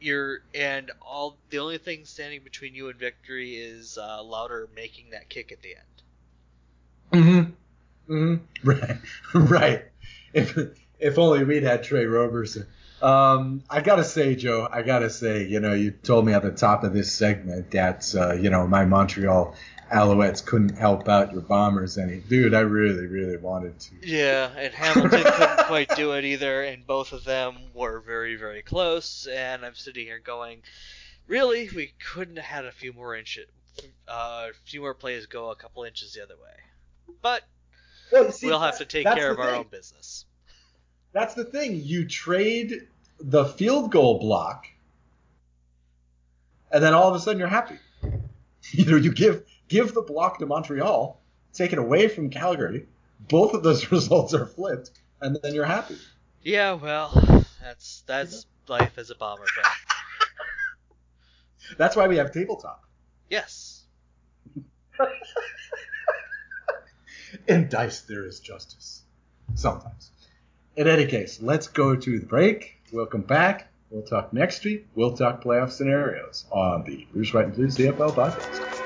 [0.00, 5.10] you're and all the only thing standing between you and victory is uh, Lauther making
[5.10, 7.22] that kick at the end.
[8.08, 8.12] Mm-hmm.
[8.12, 8.44] Mm-hmm.
[8.64, 8.96] Right.
[9.34, 9.84] right.
[10.36, 10.56] If
[10.98, 12.66] if only we'd had Tre Roberson.
[13.02, 16.50] Um, I gotta say, Joe, I gotta say, you know, you told me at the
[16.50, 19.54] top of this segment that uh, you know my Montreal
[19.92, 22.16] Alouettes couldn't help out your Bombers any.
[22.18, 23.94] Dude, I really, really wanted to.
[24.02, 28.62] Yeah, and Hamilton couldn't quite do it either, and both of them were very, very
[28.62, 29.26] close.
[29.26, 30.62] And I'm sitting here going,
[31.28, 33.46] really, we couldn't have had a few more inches,
[34.08, 37.14] uh, a few more plays go a couple inches the other way.
[37.22, 37.42] But
[38.10, 39.60] Well, see, we'll have to take care the of our thing.
[39.60, 40.24] own business.
[41.16, 41.80] That's the thing.
[41.82, 44.66] You trade the field goal block,
[46.70, 47.78] and then all of a sudden you're happy.
[48.72, 51.20] You know, you give give the block to Montreal,
[51.52, 52.88] take it away from Calgary.
[53.28, 55.96] Both of those results are flipped, and then you're happy.
[56.42, 59.72] Yeah, well, that's that's life as a bomber fan.
[61.78, 62.84] That's why we have tabletop.
[63.30, 63.84] Yes.
[67.48, 69.02] In dice, there is justice.
[69.54, 70.10] Sometimes.
[70.76, 72.76] In any case, let's go to the break.
[72.92, 73.68] Welcome back.
[73.88, 74.86] We'll talk next week.
[74.94, 78.85] We'll talk playoff scenarios on the Rouge White and Blue CFL podcast.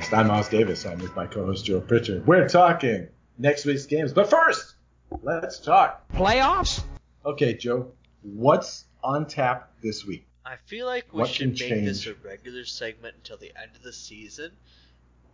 [0.00, 0.18] Podcast.
[0.18, 0.86] I'm Os Davis.
[0.86, 2.26] I'm with my co-host Joe Pritchard.
[2.26, 3.08] We're talking
[3.38, 4.74] next week's games, but first,
[5.22, 6.82] let's talk Playoffs?
[7.24, 10.26] Okay, Joe, what's on tap this week?
[10.44, 13.72] I feel like we What should can make this a regular segment until the end
[13.76, 14.52] of the season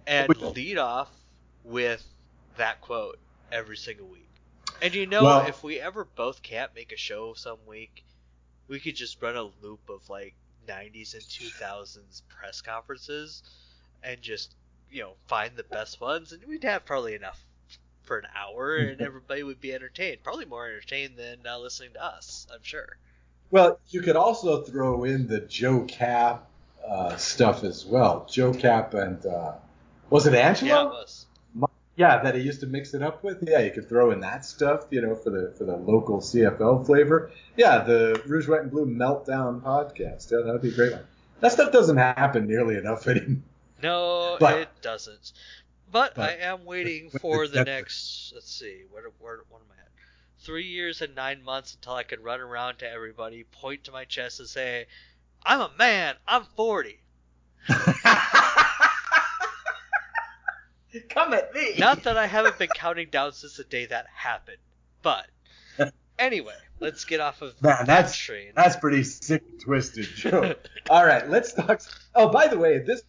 [0.07, 1.11] and lead off
[1.64, 2.05] with
[2.57, 3.18] that quote
[3.52, 4.29] every single week.
[4.83, 8.05] And you know, Well- if we ever both can't make a show some week,
[8.68, 10.35] we could just run a loop of like
[10.66, 13.44] 90s and 2000s press conferences
[14.03, 14.55] and just,
[14.91, 17.41] you know, find the best ones, and we'd have probably enough
[18.03, 20.23] for an hour, and everybody would be entertained.
[20.23, 22.97] Probably more entertained than uh, listening to us, I'm sure.
[23.51, 26.49] Well, you could also throw in the Joe Kapp
[26.87, 28.27] uh, stuff as well.
[28.31, 29.53] Joe Kapp and uh,
[30.11, 30.75] was it Angelo?
[30.75, 31.27] Yeah, it was.
[31.97, 33.43] Yeah, that he used to mix it up with.
[33.43, 36.85] Yeah, you could throw in that stuff, you know, for the for the local CFL
[36.85, 37.31] flavor.
[37.57, 40.31] Yeah, the Rouge, White, and Blue Meltdown podcast.
[40.31, 41.05] Yeah, that would be a great one.
[41.41, 43.43] That stuff doesn't happen nearly enough anymore.
[43.83, 45.33] No, But- it doesn't.
[45.91, 48.33] But, but- I am waiting for the next.
[48.35, 49.89] Let's see, where, where what am I at?
[50.41, 54.05] Three years and nine months until I can run around to everybody, point to my
[54.05, 54.87] chest, and say,
[55.45, 56.17] "I'm a man.
[56.27, 56.99] I'm 40."
[61.11, 61.75] Come at me.
[61.79, 64.59] Not that I haven't been counting down since the day that happened,
[65.03, 65.27] but
[66.19, 68.53] anyway, let's get off of Man, that that's train.
[68.57, 70.59] that's pretty sick, twisted, joke.
[70.89, 71.83] All right, let's talk.
[72.15, 73.03] Oh, by the way, this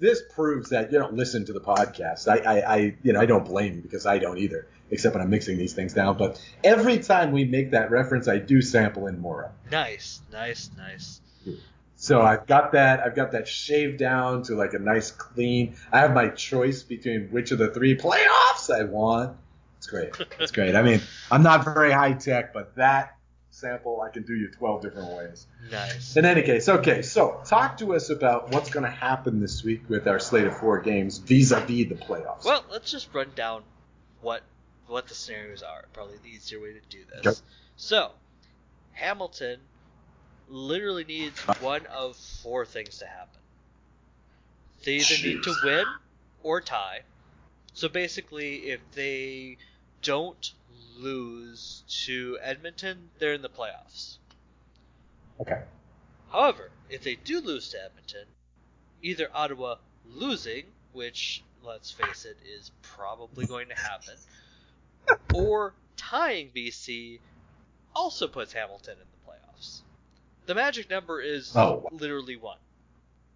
[0.00, 2.26] this proves that you don't listen to the podcast.
[2.26, 5.22] I, I, I, you know, I don't blame you because I don't either, except when
[5.22, 6.16] I'm mixing these things down.
[6.16, 9.52] But every time we make that reference, I do sample in Mora.
[9.70, 11.20] nice, nice, nice.
[11.96, 13.00] So I've got that.
[13.00, 15.76] I've got that shaved down to like a nice clean.
[15.92, 19.36] I have my choice between which of the three playoffs I want.
[19.76, 20.10] It's great.
[20.38, 20.74] It's great.
[20.76, 23.16] I mean, I'm not very high tech, but that
[23.60, 25.46] sample I can do you 12 different ways.
[25.70, 26.16] Nice.
[26.16, 27.02] In any case, okay.
[27.02, 30.56] So talk to us about what's going to happen this week with our slate of
[30.56, 32.44] four games vis-a-vis the playoffs.
[32.44, 33.62] Well, let's just run down
[34.20, 34.42] what
[34.86, 35.84] what the scenarios are.
[35.92, 37.24] Probably the easier way to do this.
[37.24, 37.34] Yep.
[37.76, 38.10] So,
[38.92, 39.60] Hamilton
[40.48, 43.40] literally needs one of four things to happen.
[44.84, 45.84] They either need to win
[46.42, 47.02] or tie.
[47.72, 49.58] So basically, if they
[50.02, 50.52] don't
[50.96, 54.16] lose to Edmonton, they're in the playoffs.
[55.40, 55.62] okay.
[56.30, 58.26] However, if they do lose to Edmonton,
[59.02, 59.76] either Ottawa
[60.14, 64.14] losing, which let's face it is probably going to happen,
[65.34, 67.18] or tying BC
[67.94, 69.80] also puts Hamilton in the playoffs.
[70.46, 71.88] The magic number is Oh.
[71.90, 72.58] literally one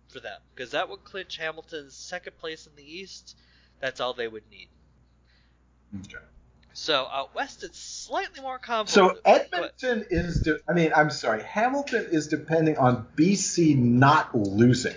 [0.09, 3.37] for them because that would clinch Hamilton's second place in the East.
[3.81, 4.68] That's all they would need.
[6.00, 6.24] Okay.
[6.77, 9.17] So out west, it's slightly more complicated.
[9.17, 10.41] So Edmonton is.
[10.43, 11.43] De- I mean, I'm sorry.
[11.43, 14.97] Hamilton is depending on BC not losing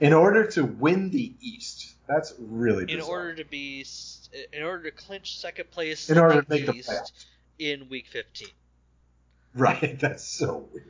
[0.00, 1.94] in order to win the East.
[2.06, 3.00] That's really bizarre.
[3.00, 3.84] in order to be
[4.52, 7.24] in order to clinch second place In order to make the East playoffs.
[7.58, 8.48] in week 15.
[9.54, 9.98] Right.
[10.00, 10.86] That's so weird.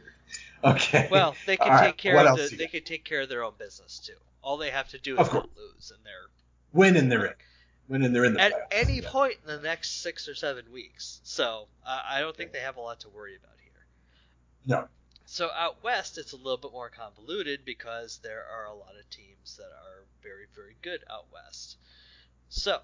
[0.65, 1.09] Okay.
[1.11, 2.73] Well, they can All take right, care what of the, they got?
[2.73, 4.15] can take care of their own business too.
[4.43, 6.27] All they have to do is not lose, and they're
[6.73, 7.33] Win and they're in.
[7.89, 8.67] And they're in the at playoffs.
[8.73, 9.11] any Yeah.
[9.11, 11.21] point in the next six or seven weeks.
[11.25, 13.87] So uh, I don't think they have a lot to worry about here.
[14.67, 14.89] No.
[15.27, 19.09] So out west, it's a little bit more convoluted because there are a lot of
[19.11, 21.77] teams that are very, very good out west.
[22.49, 22.81] So,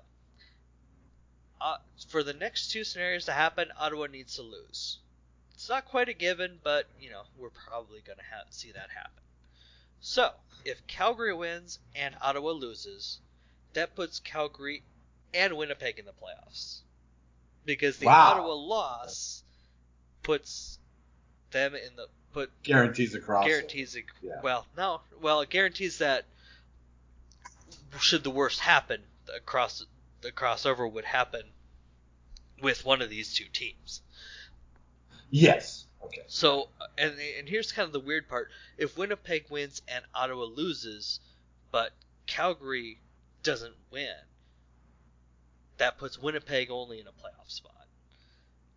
[1.60, 1.76] uh,
[2.08, 4.98] for the next two scenarios to happen, Ottawa needs to lose.
[5.54, 9.22] It's not quite a given, but you know we're probably going to see that happen.
[10.00, 10.30] So,
[10.64, 13.20] if Calgary wins and Ottawa loses,
[13.74, 14.82] that puts Calgary
[15.34, 16.80] and Winnipeg in the playoffs.
[17.64, 18.32] Because the Wow.
[18.32, 19.42] Ottawa loss
[20.22, 20.78] puts
[21.50, 23.46] them in the put Guarantees across.
[23.46, 24.40] guarantees it, Yeah.
[24.42, 26.24] well no well it guarantees that
[28.00, 29.84] should the worst happen the cross
[30.22, 31.42] the crossover would happen
[32.62, 34.00] with one of these two teams
[35.30, 35.84] Yes.
[36.02, 36.22] Okay.
[36.26, 41.20] so and and here's kind of the weird part if Winnipeg wins and Ottawa loses
[41.70, 41.92] but
[42.26, 42.98] Calgary
[43.42, 44.14] doesn't win
[45.82, 47.88] that puts Winnipeg only in a playoff spot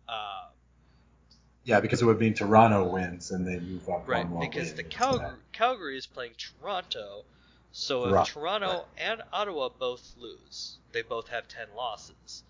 [0.08, 0.48] uh,
[1.64, 4.50] Yeah, because it would mean Toronto wins and they move up Right, one more Right,
[4.50, 5.38] because the Calgary.
[5.52, 7.26] Calgary is playing Toronto,
[7.70, 12.42] so if Right, Toronto and Ottawa both lose, they both have 10 losses,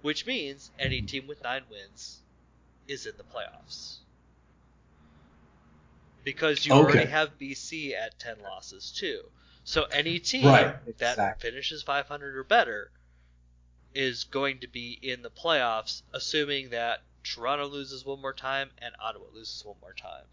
[0.00, 2.22] which means any team with 9 wins
[2.86, 3.98] is in the playoffs.
[6.24, 9.30] Because you already have BC at 10 losses too.
[9.64, 12.92] So any team Right, that finishes 500 or better
[13.94, 18.94] is going to be in the playoffs, assuming that Toronto loses one more time and
[19.02, 20.24] Ottawa loses one more time.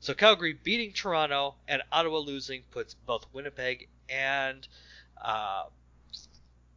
[0.00, 4.66] So Calgary beating Toronto and Ottawa losing puts both Winnipeg and
[5.22, 5.64] uh,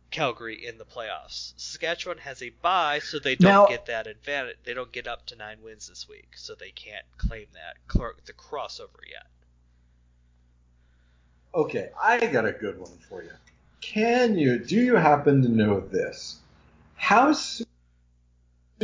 [0.10, 1.54] Calgary in the playoffs.
[1.58, 4.58] Saskatchewan has a bye, so they don't Now- get that advantage.
[4.64, 8.14] They don't get up to nine wins this week, so they can't claim that cl-
[8.26, 9.28] the crossover yet.
[11.54, 13.30] Okay, I got a good one for you.
[13.82, 14.60] Can you?
[14.60, 16.38] Do you happen to know this?
[16.96, 17.68] How soon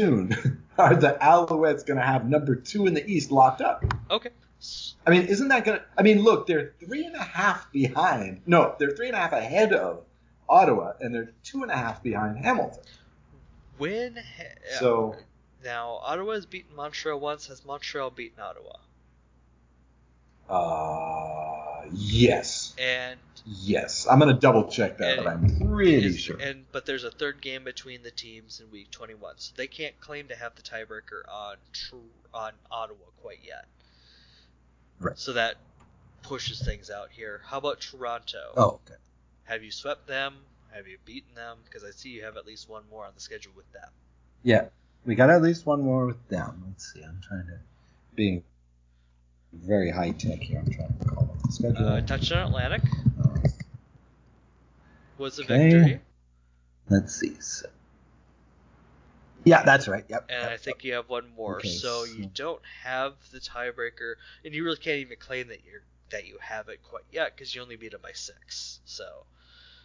[0.78, 3.86] are the Alouettes going to have number two in the East locked up?
[4.10, 4.30] Okay.
[5.06, 5.86] I mean, isn't that going to?
[5.98, 8.42] I mean, look, they're three and a half behind.
[8.48, 10.04] No, they're three and a half ahead of
[10.50, 12.82] Ottawa, and they're two and a half behind Hamilton.
[13.78, 15.16] When ha- So,
[15.64, 17.46] now Ottawa has beaten Montreal once.
[17.48, 18.78] Has Montreal beaten Ottawa?
[20.50, 21.57] uh,
[21.93, 24.08] yes, And yes.
[24.10, 26.38] I'm going to double check that, but I'm pretty sure.
[26.38, 30.00] And but there's a third game between the teams in week 21, so they can't
[30.00, 31.95] claim to have the tiebreaker on tr-
[32.34, 33.65] on Ottawa quite yet.
[35.00, 35.17] Right.
[35.17, 35.56] So that
[36.23, 37.41] pushes things out here.
[37.45, 38.54] How about Toronto?
[38.56, 39.00] Oh, okay.
[39.45, 40.36] Have you swept them?
[40.71, 41.58] Have you beaten them?
[41.65, 43.89] Because I see you have at least one more on the schedule with them.
[44.43, 44.65] Yeah,
[45.06, 46.63] we got at least one more with them.
[46.67, 47.02] Let's see.
[47.02, 47.60] I'm trying to
[48.15, 48.43] being
[49.54, 50.60] very high tech here.
[50.60, 51.37] I'm trying to call up the schedule.
[51.76, 52.82] Uh, touchdown Atlantic
[53.20, 53.40] Uh,
[55.18, 55.70] was a Okay.
[55.70, 56.02] victory,
[56.90, 57.36] let's see.
[57.40, 57.68] So,
[59.46, 60.06] yeah, that's right.
[60.08, 60.26] Yep.
[60.30, 61.58] and yep, I think you have one more.
[61.58, 65.84] Okay, so you don't have the tiebreaker, and you really can't even claim that you're
[66.10, 68.80] that you have it quite yet because you only beat them by six.
[68.86, 69.26] So.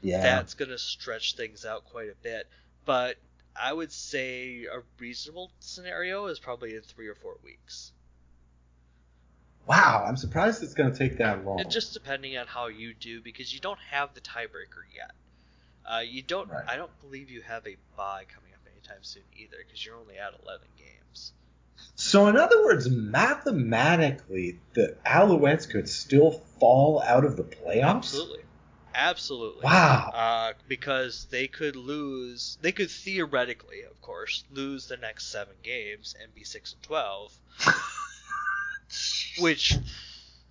[0.03, 0.21] Yeah.
[0.23, 2.49] that's going to stretch things out quite a bit.
[2.85, 3.17] But
[3.55, 7.93] I would say a reasonable scenario is probably in three or four weeks.
[9.67, 10.05] Wow.
[10.07, 11.61] I'm surprised it's going to take that long.
[11.61, 15.13] And just depending on how you do, because you don't have the tiebreaker yet.
[15.85, 16.49] Uh, you don't.
[16.49, 16.65] Right.
[16.69, 20.17] I don't believe you have a bye coming up anytime soon either, because you're only
[20.17, 21.33] at 11 games.
[21.97, 27.97] so, in other words, mathematically, the Alouettes could still fall out of the playoffs.
[27.97, 28.39] Absolutely.
[28.95, 29.63] Absolutely.
[29.65, 30.11] Wow.
[30.15, 36.15] Uh, because they could lose, they could theoretically, of course, lose the next seven games
[36.23, 37.33] and be six and twelve,
[39.41, 39.77] which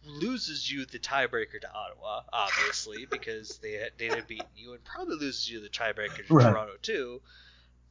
[0.06, 4.84] loses you the tiebreaker to Ottawa, obviously, because they had, they had beaten you, and
[4.84, 6.50] probably loses you the tiebreaker to Right.
[6.52, 7.22] Toronto too.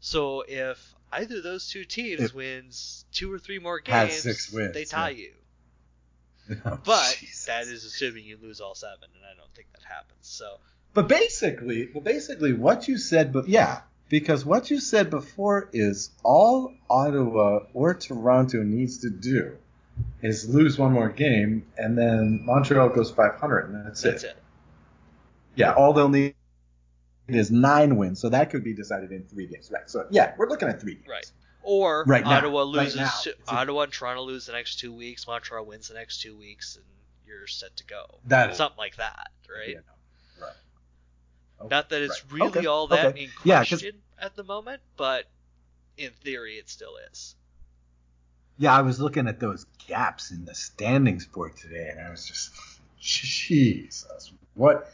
[0.00, 4.74] So if either of those two teams If- wins two or three more games, wins,
[4.74, 5.16] they tie yeah.
[5.24, 5.32] you.
[6.64, 7.44] Oh, But Jesus.
[7.44, 10.18] that is assuming you lose all seven, and I don't think that happens.
[10.26, 10.58] So
[10.94, 16.10] But basically, but basically, what you said, but yeah, because what you said before is
[16.24, 19.58] all Ottawa or Toronto needs to do
[20.22, 24.28] is lose one more game, and then Montreal goes 500, and that's, that's it.
[24.30, 24.36] it.
[25.56, 26.34] Yeah, all they'll need
[27.28, 29.88] is nine wins, so that could be decided in three games, right?
[29.88, 31.08] So yeah, we're looking at three games.
[31.08, 31.30] Right.
[31.62, 32.38] Or Right now.
[32.38, 32.96] Ottawa Right loses.
[32.96, 33.10] now.
[33.24, 35.26] to- a- Ottawa and Toronto lose the next two weeks.
[35.26, 36.84] Montreal wins the next two weeks, and
[37.26, 38.18] you're set to go.
[38.26, 39.68] That- Something like that, right?
[39.68, 39.74] Yeah,
[40.38, 40.46] no.
[40.46, 40.54] Right.
[41.60, 42.32] Okay, Not that it's right.
[42.32, 43.24] really Okay, all that okay.
[43.24, 45.26] in Yeah, question at the moment, but
[45.98, 47.36] in theory, it still is.
[48.60, 52.26] Yeah, I was looking at those gaps in the standings board today, and I was
[52.26, 52.50] just,
[53.00, 54.92] Jesus, what?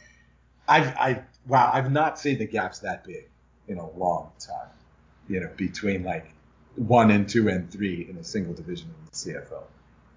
[0.69, 3.29] I've, I, wow, I've not seen the gaps that big
[3.67, 4.69] in a long time.
[5.29, 6.31] You know, between like
[6.77, 9.65] one and two and three in a single division in the CFL.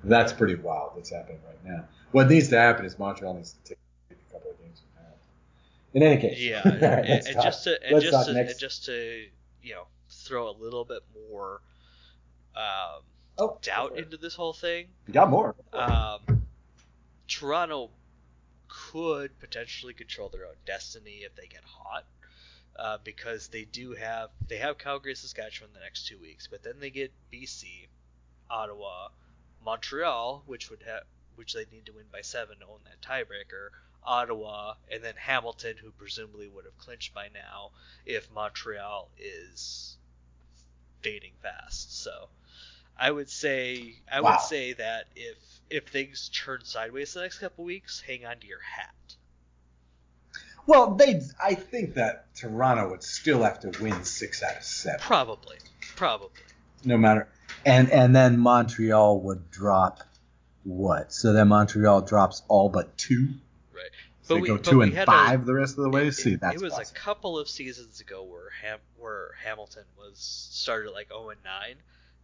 [0.03, 0.91] That's pretty wild.
[0.93, 1.85] What's happening right now?
[2.11, 3.79] What needs to happen is Montreal needs to take
[4.11, 5.11] a couple of games from now.
[5.95, 9.25] In any case, Yeah, and, and talk- just to and just to, and just to
[9.63, 11.61] you know throw a little bit more
[12.55, 13.01] um,
[13.39, 14.87] oh, doubt go into this whole thing.
[15.07, 15.55] You got more.
[15.73, 16.43] Um,
[17.27, 17.89] Toronto
[18.67, 22.05] could potentially control their own destiny if they get hot,
[22.75, 26.79] uh, because they do have they have Calgary, Saskatchewan the next two weeks, but then
[26.79, 27.87] they get BC,
[28.49, 29.09] Ottawa,
[29.63, 31.03] Montreal, which would have
[31.35, 33.69] which they need to win by seven to own that tiebreaker.
[34.03, 37.71] Ottawa and then Hamilton, who presumably would have clinched by now
[38.05, 39.97] if Montreal is
[41.01, 42.01] fading fast.
[42.01, 42.29] So
[42.99, 44.31] I would say I Wow.
[44.31, 45.37] would say that if
[45.69, 48.93] if things turn sideways the next couple weeks, hang on to your hat.
[50.65, 51.21] Well, they.
[51.43, 55.57] I think that Toronto would still have to win six out of seven, Probably,
[55.95, 56.29] probably.
[56.83, 57.27] no matter.
[57.65, 60.01] And and then Montreal would drop
[60.63, 61.11] what?
[61.11, 63.29] So then Montreal drops all but two.
[63.73, 63.83] Right.
[64.21, 66.07] So But they we- go two and had a- five the rest of the way.
[66.07, 66.95] It- See, that's it was possible.
[66.95, 70.19] a couple of seasons ago where Ham, where Hamilton was
[70.51, 71.75] started like 0 and 9,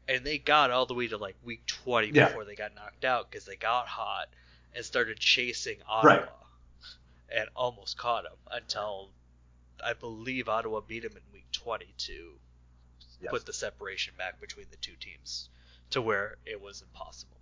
[0.07, 2.27] and they got all the way to like week 20 Yeah.
[2.27, 4.27] before they got knocked out because they got hot
[4.73, 6.29] and started chasing Ottawa Right.
[7.29, 9.09] and almost caught them until
[9.83, 12.39] I believe Ottawa beat them in week 20 to
[13.21, 13.29] Yes.
[13.31, 15.49] put the separation back between the two teams
[15.91, 17.37] to where it was impossible.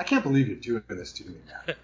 [0.00, 1.76] I can't believe you're doing this to me, man.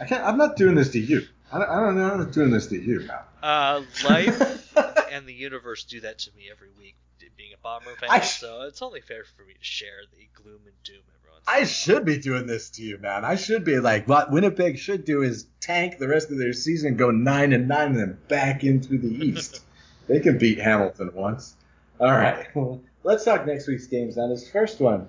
[0.00, 0.22] I can't.
[0.22, 1.26] I'm not doing this to you.
[1.52, 2.08] I don't, I don't know.
[2.08, 3.18] I'm not doing this to you, man.
[3.42, 4.76] Uh, life
[5.10, 6.94] and the universe do that to me every week,
[7.36, 8.22] being a Bomber fan.
[8.22, 11.40] Sh- so it's only fair for me to share the gloom and doom everyone.
[11.48, 13.24] I should be doing this to you, man.
[13.24, 16.96] I should be like what Winnipeg should do is tank the rest of their season,
[16.96, 19.64] go nine and nine, and then back into the East.
[20.06, 21.56] they can beat Hamilton once.
[21.98, 22.46] All right.
[22.54, 24.16] Well, let's talk next week's games.
[24.16, 25.08] Now, this first one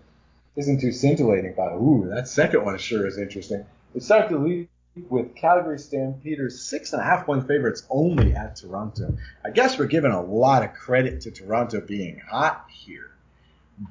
[0.56, 3.66] isn't too scintillating, but ooh, that second one sure is interesting.
[3.94, 4.70] It starts the league
[5.10, 9.18] with Calgary Stampeders six and a half point favorites only at Toronto.
[9.44, 13.16] I guess we're giving a lot of credit to Toronto being hot here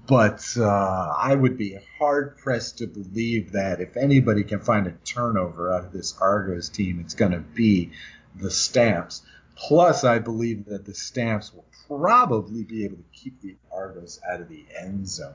[0.07, 4.93] but uh, I would be hard pressed to believe that if anybody can find a
[5.05, 7.91] turnover out of this Argos team, it's going to be
[8.35, 9.23] the Stamps.
[9.57, 14.41] Plus, I believe that the Stamps will probably be able to keep the Argos out
[14.41, 15.33] of the end zone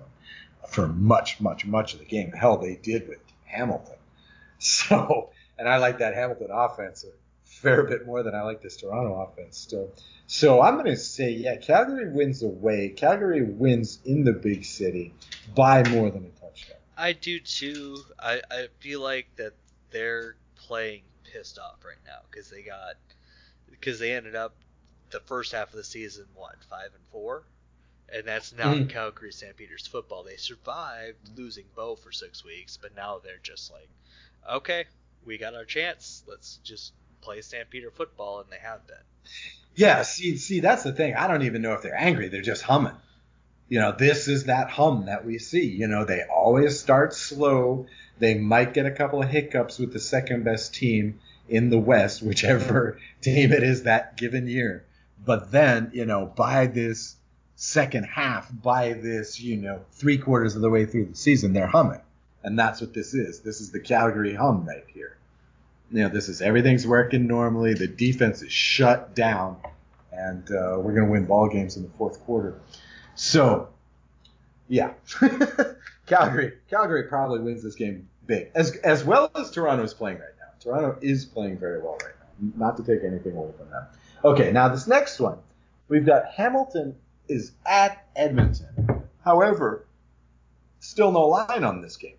[0.67, 2.31] for much, much, much of the game.
[2.31, 3.95] Hell, they did with Hamilton.
[4.61, 7.11] So, and I like that Hamilton offense a
[7.45, 9.89] fair bit more than I like this Toronto offense still.
[10.27, 12.89] So I'm going to say, yeah, Calgary wins away.
[12.89, 15.13] Calgary wins in the big city
[15.55, 16.77] by more than a touchdown.
[16.97, 18.03] I do too.
[18.19, 19.53] I, I feel like that
[19.91, 22.95] they're playing pissed off right now because they got
[23.71, 24.55] because they ended up
[25.11, 27.43] the first half of the season what five and four,
[28.13, 28.89] and that's not Mhm.
[28.89, 30.23] Calgary Stampeders football.
[30.23, 33.89] They survived losing Bo for six weeks, but now they're just like,
[34.49, 34.85] okay,
[35.25, 36.23] we got our chance.
[36.27, 38.97] Let's just play Stampeder football, and they have been.
[39.75, 41.15] Yeah, see, see, that's the thing.
[41.15, 42.27] I don't even know if they're angry.
[42.29, 42.95] They're just humming.
[43.67, 45.67] You know, this is that hum that we see.
[45.67, 47.85] You know, they always start slow.
[48.17, 52.21] They might get a couple of hiccups with the second best team in the West,
[52.21, 54.85] whichever team it is that given year.
[55.23, 57.15] But then, you know, by this
[57.61, 61.67] second half, by this, you know, three quarters of the way through the season, they're
[61.67, 61.99] humming.
[62.41, 63.41] And that's what this is.
[63.41, 65.17] This is the Calgary hum right here.
[65.91, 67.73] You know, this is everything's working normally.
[67.73, 69.57] The defense is shut down,
[70.13, 72.61] and uh, we're going to win ball games in the fourth quarter.
[73.15, 73.67] So,
[74.69, 74.93] yeah,
[76.05, 80.29] Calgary, Calgary probably wins this game big, as as well as Toronto is playing right
[80.39, 80.53] now.
[80.61, 82.67] Toronto is playing very well right now.
[82.67, 83.85] Not to take anything away from them.
[84.23, 85.39] Okay, now this next one,
[85.89, 86.95] we've got Hamilton
[87.29, 89.03] is at Edmonton.
[89.23, 89.85] However,
[90.79, 92.17] still no line on this game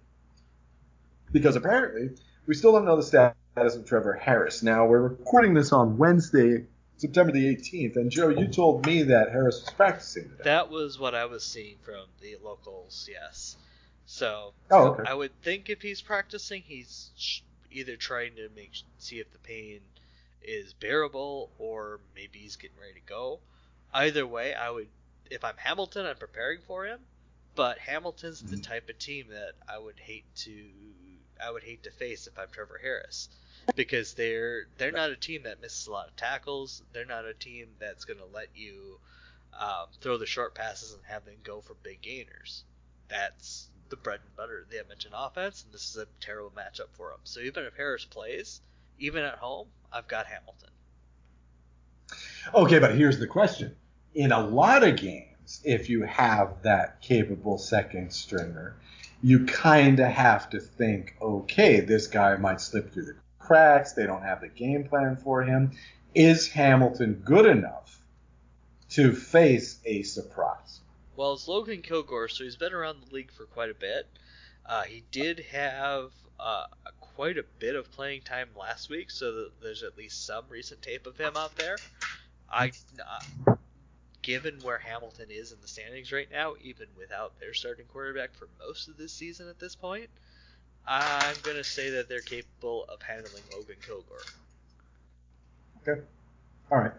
[1.32, 2.10] because apparently
[2.46, 4.62] we still don't know the status of Trevor Harris.
[4.62, 9.30] Now we're recording this on Wednesday, September the 18th, and Joe, you told me that
[9.30, 10.44] Harris was practicing today.
[10.44, 13.56] That was what I was seeing from the locals, yes.
[14.06, 15.04] So oh, okay.
[15.06, 19.80] I would think if he's practicing, he's either trying to make see if the pain
[20.42, 23.40] is bearable or maybe he's getting ready to go.
[23.92, 24.88] Either way, I would
[25.30, 27.00] if I'm Hamilton, I'm preparing for him.
[27.54, 28.62] But Hamilton's the Mhm.
[28.62, 30.70] type of team that I would hate to
[31.42, 33.30] I would hate to face if I'm Trevor Harris
[33.74, 36.82] because they're they're not a team that misses a lot of tackles.
[36.92, 39.00] They're not a team that's going to let you
[39.54, 42.64] um, throw the short passes and have them go for big gainers.
[43.08, 46.90] That's the bread and butter of the Edmonton offense, and this is a terrible matchup
[46.92, 47.20] for them.
[47.24, 48.60] So even if Harris plays,
[48.98, 50.70] even at home, I've got Hamilton.
[52.54, 53.76] Okay, but here's the question.
[54.14, 58.76] In a lot of games, if you have that capable second stringer,
[59.22, 63.92] you kind of have to think, okay, this guy might slip through the cracks.
[63.92, 65.72] They don't have the game plan for him.
[66.14, 68.00] Is Hamilton good enough
[68.90, 70.80] to face a surprise?
[71.16, 74.06] Well, it's Logan Kilgore, so he's been around the league for quite a bit.
[74.64, 76.64] Uh, he did have uh,
[77.00, 81.06] quite a bit of playing time last week, so there's at least some recent tape
[81.06, 81.76] of him out there.
[82.50, 83.49] I, uh,
[84.30, 88.46] given where Hamilton is in the standings right now, even without their starting quarterback for
[88.64, 90.08] most of this season at this point,
[90.86, 94.22] I'm gonna say that they're capable of handling Logan Kilgore.
[95.82, 96.00] Okay.
[96.70, 96.92] All right.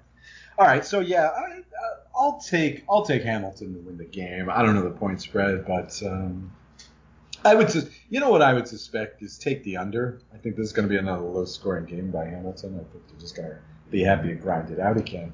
[0.58, 0.86] All right.
[0.86, 1.62] So yeah, I, I-
[2.14, 4.50] I'll take I'll take Hamilton to win the game.
[4.50, 6.52] I don't know the point spread, but um,
[7.46, 10.20] I would sus- you know what I would suspect is take the under.
[10.34, 12.76] I think this is going to be another low scoring game by Hamilton.
[12.76, 13.58] I think they're just going to
[13.90, 15.32] be happy to grind it out again.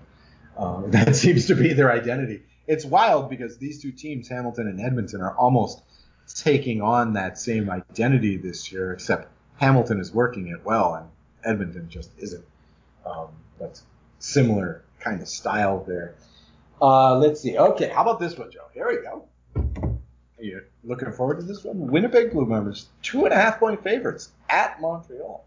[0.58, 2.44] Um, that seems to be their identity.
[2.68, 5.82] It's wild because these two teams, Hamilton and Edmonton, are almost
[6.36, 11.08] taking on that same identity this year, except Hamilton is working it well and
[11.44, 12.46] Edmonton just isn't.
[13.06, 13.82] Um, but
[14.20, 16.16] similar kind of style there.
[16.82, 17.58] Uh, let's see.
[17.58, 18.68] Okay, how about this one, Joe?
[18.74, 19.26] Here we go.
[20.38, 21.88] Are you looking forward to this one?
[21.88, 25.44] Winnipeg Blue Bombers, two and a half point favorites at Montreal.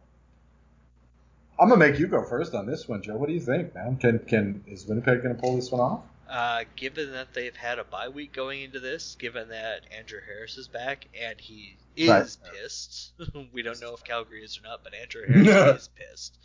[1.60, 3.16] I'm gonna make you go first on this one, Joe.
[3.16, 3.96] What do you think, man?
[3.96, 6.02] Can can is Winnipeg gonna pull this one off?
[6.28, 10.56] Uh, given that they've had a bye week going into this, given that Andrew Harris
[10.56, 12.52] is back and he is Right.
[12.54, 13.12] pissed,
[13.52, 16.38] we don't know if Calgary is or not, but Andrew Harris is pissed.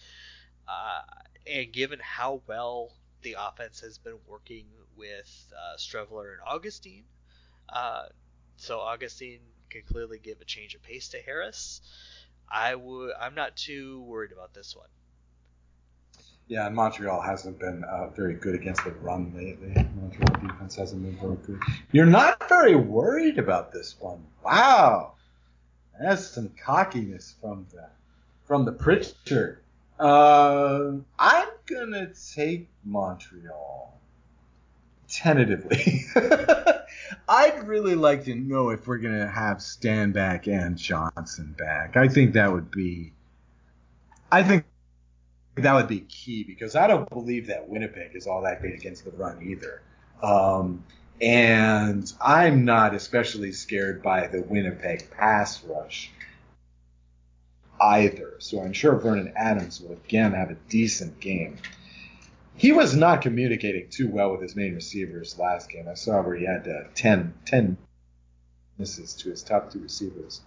[0.67, 1.01] Uh,
[1.47, 2.91] and given how well
[3.21, 4.65] the offense has been working
[4.97, 7.03] with uh, Streveler and Augustine,
[7.69, 8.05] uh,
[8.57, 9.39] so Augustine
[9.69, 11.81] can clearly give a change of pace to Harris.
[12.49, 13.11] I would.
[13.19, 14.89] I'm not too worried about this one.
[16.47, 19.73] Yeah, and Montreal hasn't been uh, very good against the run lately.
[19.99, 21.59] Montreal defense hasn't been very good.
[21.91, 24.23] You're not very worried about this one.
[24.43, 25.13] Wow,
[25.99, 27.87] that's some cockiness from the
[28.45, 29.59] from the Pritchard.
[29.99, 33.99] Uh, I'm gonna take Montreal
[35.09, 36.05] tentatively.
[37.27, 41.97] I'd really like to know if we're gonna have Stanback and Johnson back.
[41.97, 43.13] I think that would be.
[44.31, 44.65] I think
[45.55, 49.05] that would be key because I don't believe that Winnipeg is all that great against
[49.05, 49.81] the run either.
[50.21, 50.83] Um,
[51.21, 56.11] and I'm not especially scared by the Winnipeg pass rush
[57.79, 58.35] either.
[58.39, 61.57] So I'm sure Vernon Adams will again have a decent game.
[62.57, 65.87] He was not communicating too well with his main receivers last game.
[65.89, 67.77] I saw where he had uh, 10, 10
[68.77, 70.41] misses to his top two receivers.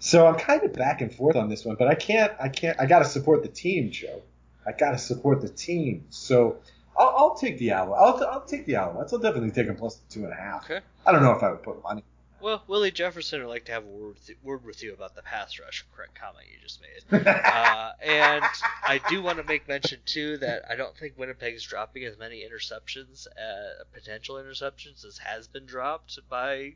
[0.00, 2.32] So I'm kind of back and forth on this one, but I can't.
[2.40, 2.78] I can't.
[2.80, 4.22] I got to support the team, Joe.
[4.66, 6.06] I got to support the team.
[6.10, 6.58] So
[6.96, 7.98] I'll, I'll take the Alouettes.
[7.98, 9.12] I'll, I'll take the Alouettes.
[9.12, 10.64] I'll definitely take them plus the two and a half.
[10.64, 10.80] Okay.
[11.06, 12.04] I don't know if I would put money.
[12.40, 15.22] Well, Willie Jefferson would like to have a word with, word with you about the
[15.22, 17.26] pass rush correct comment you just made.
[17.48, 18.44] Uh, and
[18.86, 22.16] I do want to make mention too that I don't think Winnipeg is dropping as
[22.16, 26.74] many interceptions, uh, potential interceptions, as has been dropped by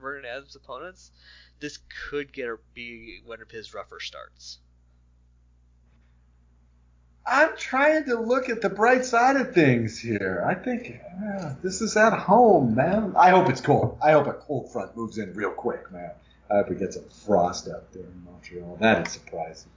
[0.00, 1.10] Vernon Adams' opponents.
[1.60, 1.78] This
[2.10, 4.58] could get a, be one of his rougher starts.
[7.26, 10.42] I'm trying to look at the bright side of things here.
[10.46, 13.14] I think uh, this is at home, man.
[13.18, 13.98] I hope it's cold.
[14.02, 16.12] I hope a cold front moves in real quick, man.
[16.50, 18.78] I hope we get some frost out there in Montreal.
[18.80, 19.70] That is surprising.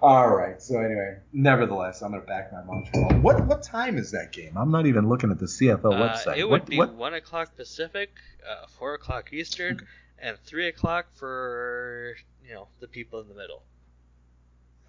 [0.00, 0.60] All right.
[0.62, 3.20] So anyway, nevertheless, I'm gonna back my Montreal.
[3.20, 4.56] What what time is that game?
[4.56, 6.38] I'm not even looking at the CFL Uh, website.
[6.38, 6.94] it would what, be what?
[6.94, 8.10] one o'clock Pacific,
[8.48, 9.86] uh, four o'clock Eastern,
[10.18, 13.62] and three o'clock for you know the people in the middle.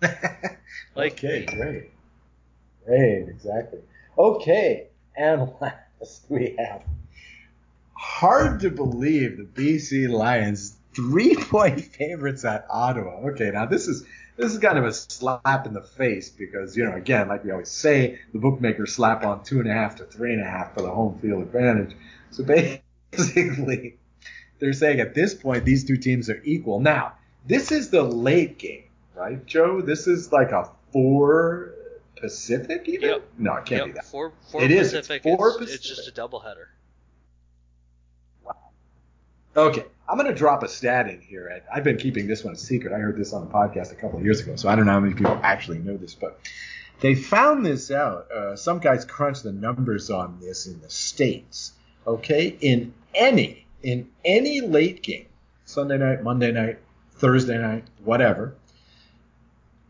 [0.95, 1.91] Like okay, great.
[2.85, 3.79] Great, exactly.
[4.17, 6.83] Okay, and last we have
[7.93, 13.29] hard to believe the BC Lions three point favorites at Ottawa.
[13.31, 14.05] Okay, now this is
[14.37, 17.51] this is kind of a slap in the face because you know again, like we
[17.51, 20.73] always say, the bookmakers slap on two and a half to three and a half
[20.73, 21.95] for the home field advantage.
[22.31, 23.97] So basically,
[24.59, 26.79] they're saying at this point these two teams are equal.
[26.79, 27.13] Now,
[27.45, 28.85] this is the late game,
[29.15, 29.81] right, Joe?
[29.81, 31.73] This is like a four
[32.15, 33.09] Pacific even?
[33.09, 33.23] Yep.
[33.37, 34.05] No, it can't be Yep, that.
[34.05, 35.23] four, four It is, it's Pacific.
[35.23, 36.05] four it's, it's Pacific.
[36.05, 36.65] just a doubleheader.
[38.43, 38.55] Wow.
[39.57, 41.61] Okay, I'm going to drop a stat in here.
[41.73, 42.93] I've been keeping this one a secret.
[42.93, 44.93] I heard this on the podcast a couple of years ago, so I don't know
[44.93, 46.39] how many people actually know this, but
[47.01, 48.31] they found this out.
[48.31, 51.73] Uh, some guys crunched the numbers on this in the states.
[52.07, 55.27] Okay, in any in any late game,
[55.63, 56.79] Sunday night, Monday night,
[57.11, 58.55] Thursday night, whatever.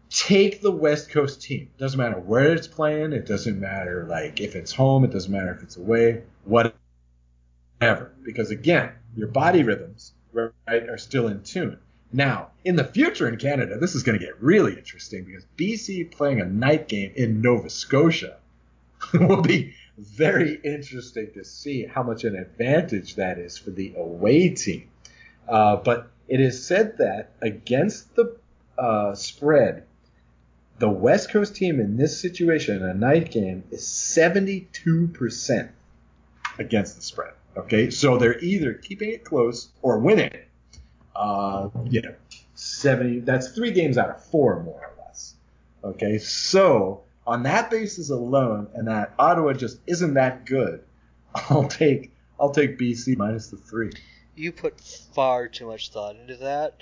[0.09, 1.69] Take the West Coast team.
[1.77, 3.13] Doesn't matter where it's playing.
[3.13, 5.05] It doesn't matter like if it's home.
[5.05, 6.23] It doesn't matter if it's away.
[6.43, 8.11] Whatever.
[8.23, 11.77] Because again, your body rhythms right, are still in tune.
[12.11, 16.11] Now, in the future in Canada, this is going to get really interesting because BC
[16.11, 18.37] playing a night game in Nova Scotia
[19.13, 24.49] will be very interesting to see how much an advantage that is for the away
[24.49, 24.89] team.
[25.47, 28.35] Uh, but it is said that against the
[28.77, 29.83] uh, spread,
[30.79, 35.69] the West Coast team in this situation, a night game, is 72%
[36.59, 37.33] against the spread.
[37.55, 40.31] Okay, so they're either keeping it close or winning.
[41.15, 42.13] Uh, you know,
[42.55, 43.21] 70.
[43.21, 45.35] That's three games out of four, more or less.
[45.83, 50.83] Okay, so on that basis alone, and that Ottawa just isn't that good,
[51.49, 53.91] I'll take I'll take BC minus the three.
[54.35, 56.75] You put far too much thought into that.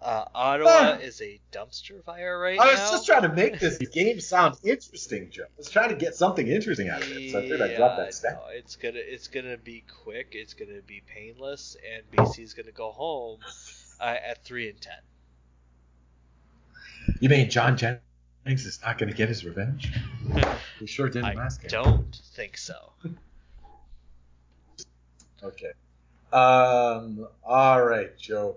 [0.00, 0.98] Uh, Ottawa Ah.
[0.98, 2.62] is a dumpster fire right now.
[2.62, 2.90] I was now.
[2.92, 5.42] just trying to make this game sound interesting, Joe.
[5.44, 7.96] I was trying to get something interesting out of it, so I figured I'd drop
[7.96, 8.34] that stat.
[8.40, 10.28] no, it's gonna it's gonna be quick.
[10.32, 13.40] It's gonna be painless, and BC's gonna go home
[14.00, 14.98] uh, at three and ten.
[17.20, 18.02] You mean John Jennings
[18.54, 19.92] is not going to get his revenge?
[20.78, 21.70] He sure didn't I last game.
[21.70, 22.92] don't think so.
[25.42, 25.70] Okay.
[26.32, 27.28] Um.
[27.44, 28.56] All right, Joe.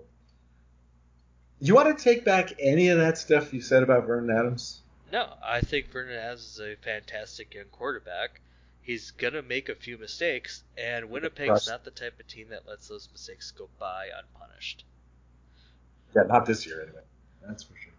[1.60, 4.80] You want to take back any of that stuff you said about Vernon Adams?
[5.12, 8.40] No, I think Vernon Adams is a fantastic young quarterback.
[8.80, 12.88] He's gonna make a few mistakes, and Winnipeg's not the type of team that lets
[12.88, 14.84] those mistakes go by unpunished.
[16.16, 17.02] Yeah, not this year anyway.
[17.46, 17.91] That's for sure.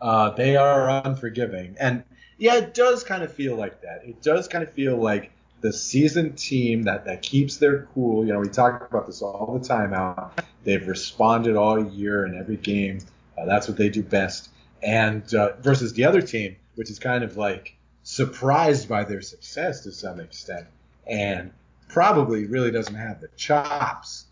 [0.00, 2.04] Uh, they are unforgiving, and
[2.38, 4.02] yeah, it does kind of feel like that.
[4.04, 5.30] It does kind of feel like
[5.60, 8.24] the seasoned team that that keeps their cool.
[8.26, 9.92] You know, we talk about this all the time.
[9.92, 10.30] How
[10.64, 13.00] they've responded all year in every game.
[13.36, 14.48] Uh, that's what they do best.
[14.82, 19.82] And uh, versus the other team, which is kind of like surprised by their success
[19.82, 20.66] to some extent,
[21.06, 21.52] and
[21.88, 24.26] probably really doesn't have the chops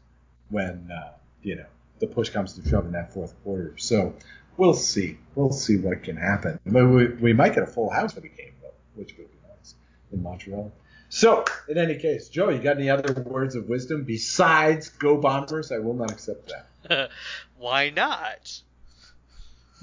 [0.48, 1.12] when uh,
[1.42, 1.66] you know
[1.98, 3.74] the push comes to shove in that fourth quarter.
[3.76, 4.14] So
[4.58, 5.16] we'll see.
[5.34, 6.60] We'll see what can happen.
[6.66, 9.38] But we, we might get a full house for the game though, which would be
[9.48, 9.74] nice
[10.12, 10.70] in Montreal.
[11.08, 15.72] So in any case, Joe, you got any other words of wisdom besides "Go Bombers"?
[15.72, 16.52] I will not accept
[16.88, 17.10] that.
[17.56, 18.60] Why not?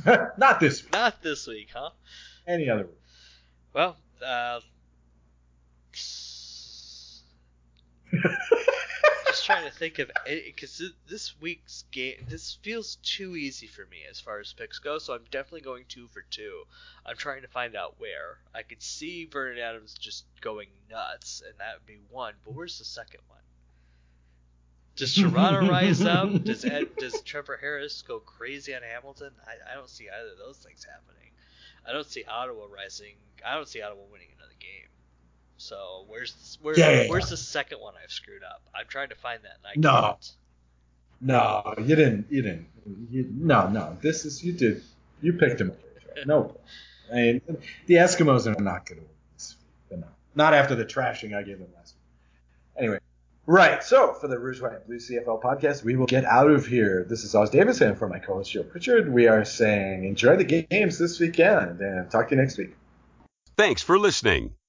[0.37, 0.93] not this week.
[0.93, 1.89] Not this week, huh?
[2.45, 2.95] Any other word.
[3.73, 4.59] Well, uh,
[9.45, 10.11] just trying to think of
[10.45, 14.97] because this week's game this feels too easy for me as far as picks go.
[14.97, 16.63] So I'm definitely going two for two.
[17.05, 21.57] I'm trying to find out where I could see Vernon Adams just going nuts, and
[21.59, 22.33] that would be one.
[22.43, 23.39] But where's the second one?
[24.95, 26.43] Does Toronto rise up?
[26.43, 29.31] Does Ed, does Trevor Harris go crazy on Hamilton?
[29.45, 31.31] I, I don't see either of those things happening.
[31.85, 33.15] I don't see Ottawa rising.
[33.45, 34.87] I don't see Ottawa winning another game.
[35.57, 37.29] So where's the, where, Yeah, yeah, where's yeah.
[37.31, 38.61] the second one I've screwed up?
[38.75, 40.01] I'm trying to find that and I No.
[40.01, 40.31] can't.
[41.21, 42.27] No, you didn't.
[42.29, 42.67] You didn't.
[43.09, 43.97] You, no, no.
[44.01, 44.83] This is you did.
[45.21, 45.71] You picked him.
[45.71, 46.25] Up.
[46.25, 46.55] No,
[47.11, 47.41] I mean
[47.87, 49.67] the Eskimos are not going to win this week.
[49.89, 50.13] They're not.
[50.35, 52.83] Not after the trashing I gave them last week.
[52.83, 52.99] Anyway,
[53.45, 53.81] right.
[53.83, 57.05] So for the Rouge White and Blue CFL podcast, we will get out of here.
[57.09, 59.11] This is Os Davis and for my co-host Joe Pritchard.
[59.11, 62.75] We are saying enjoy the games this weekend and talk to you next week.
[63.57, 64.53] Thanks for listening.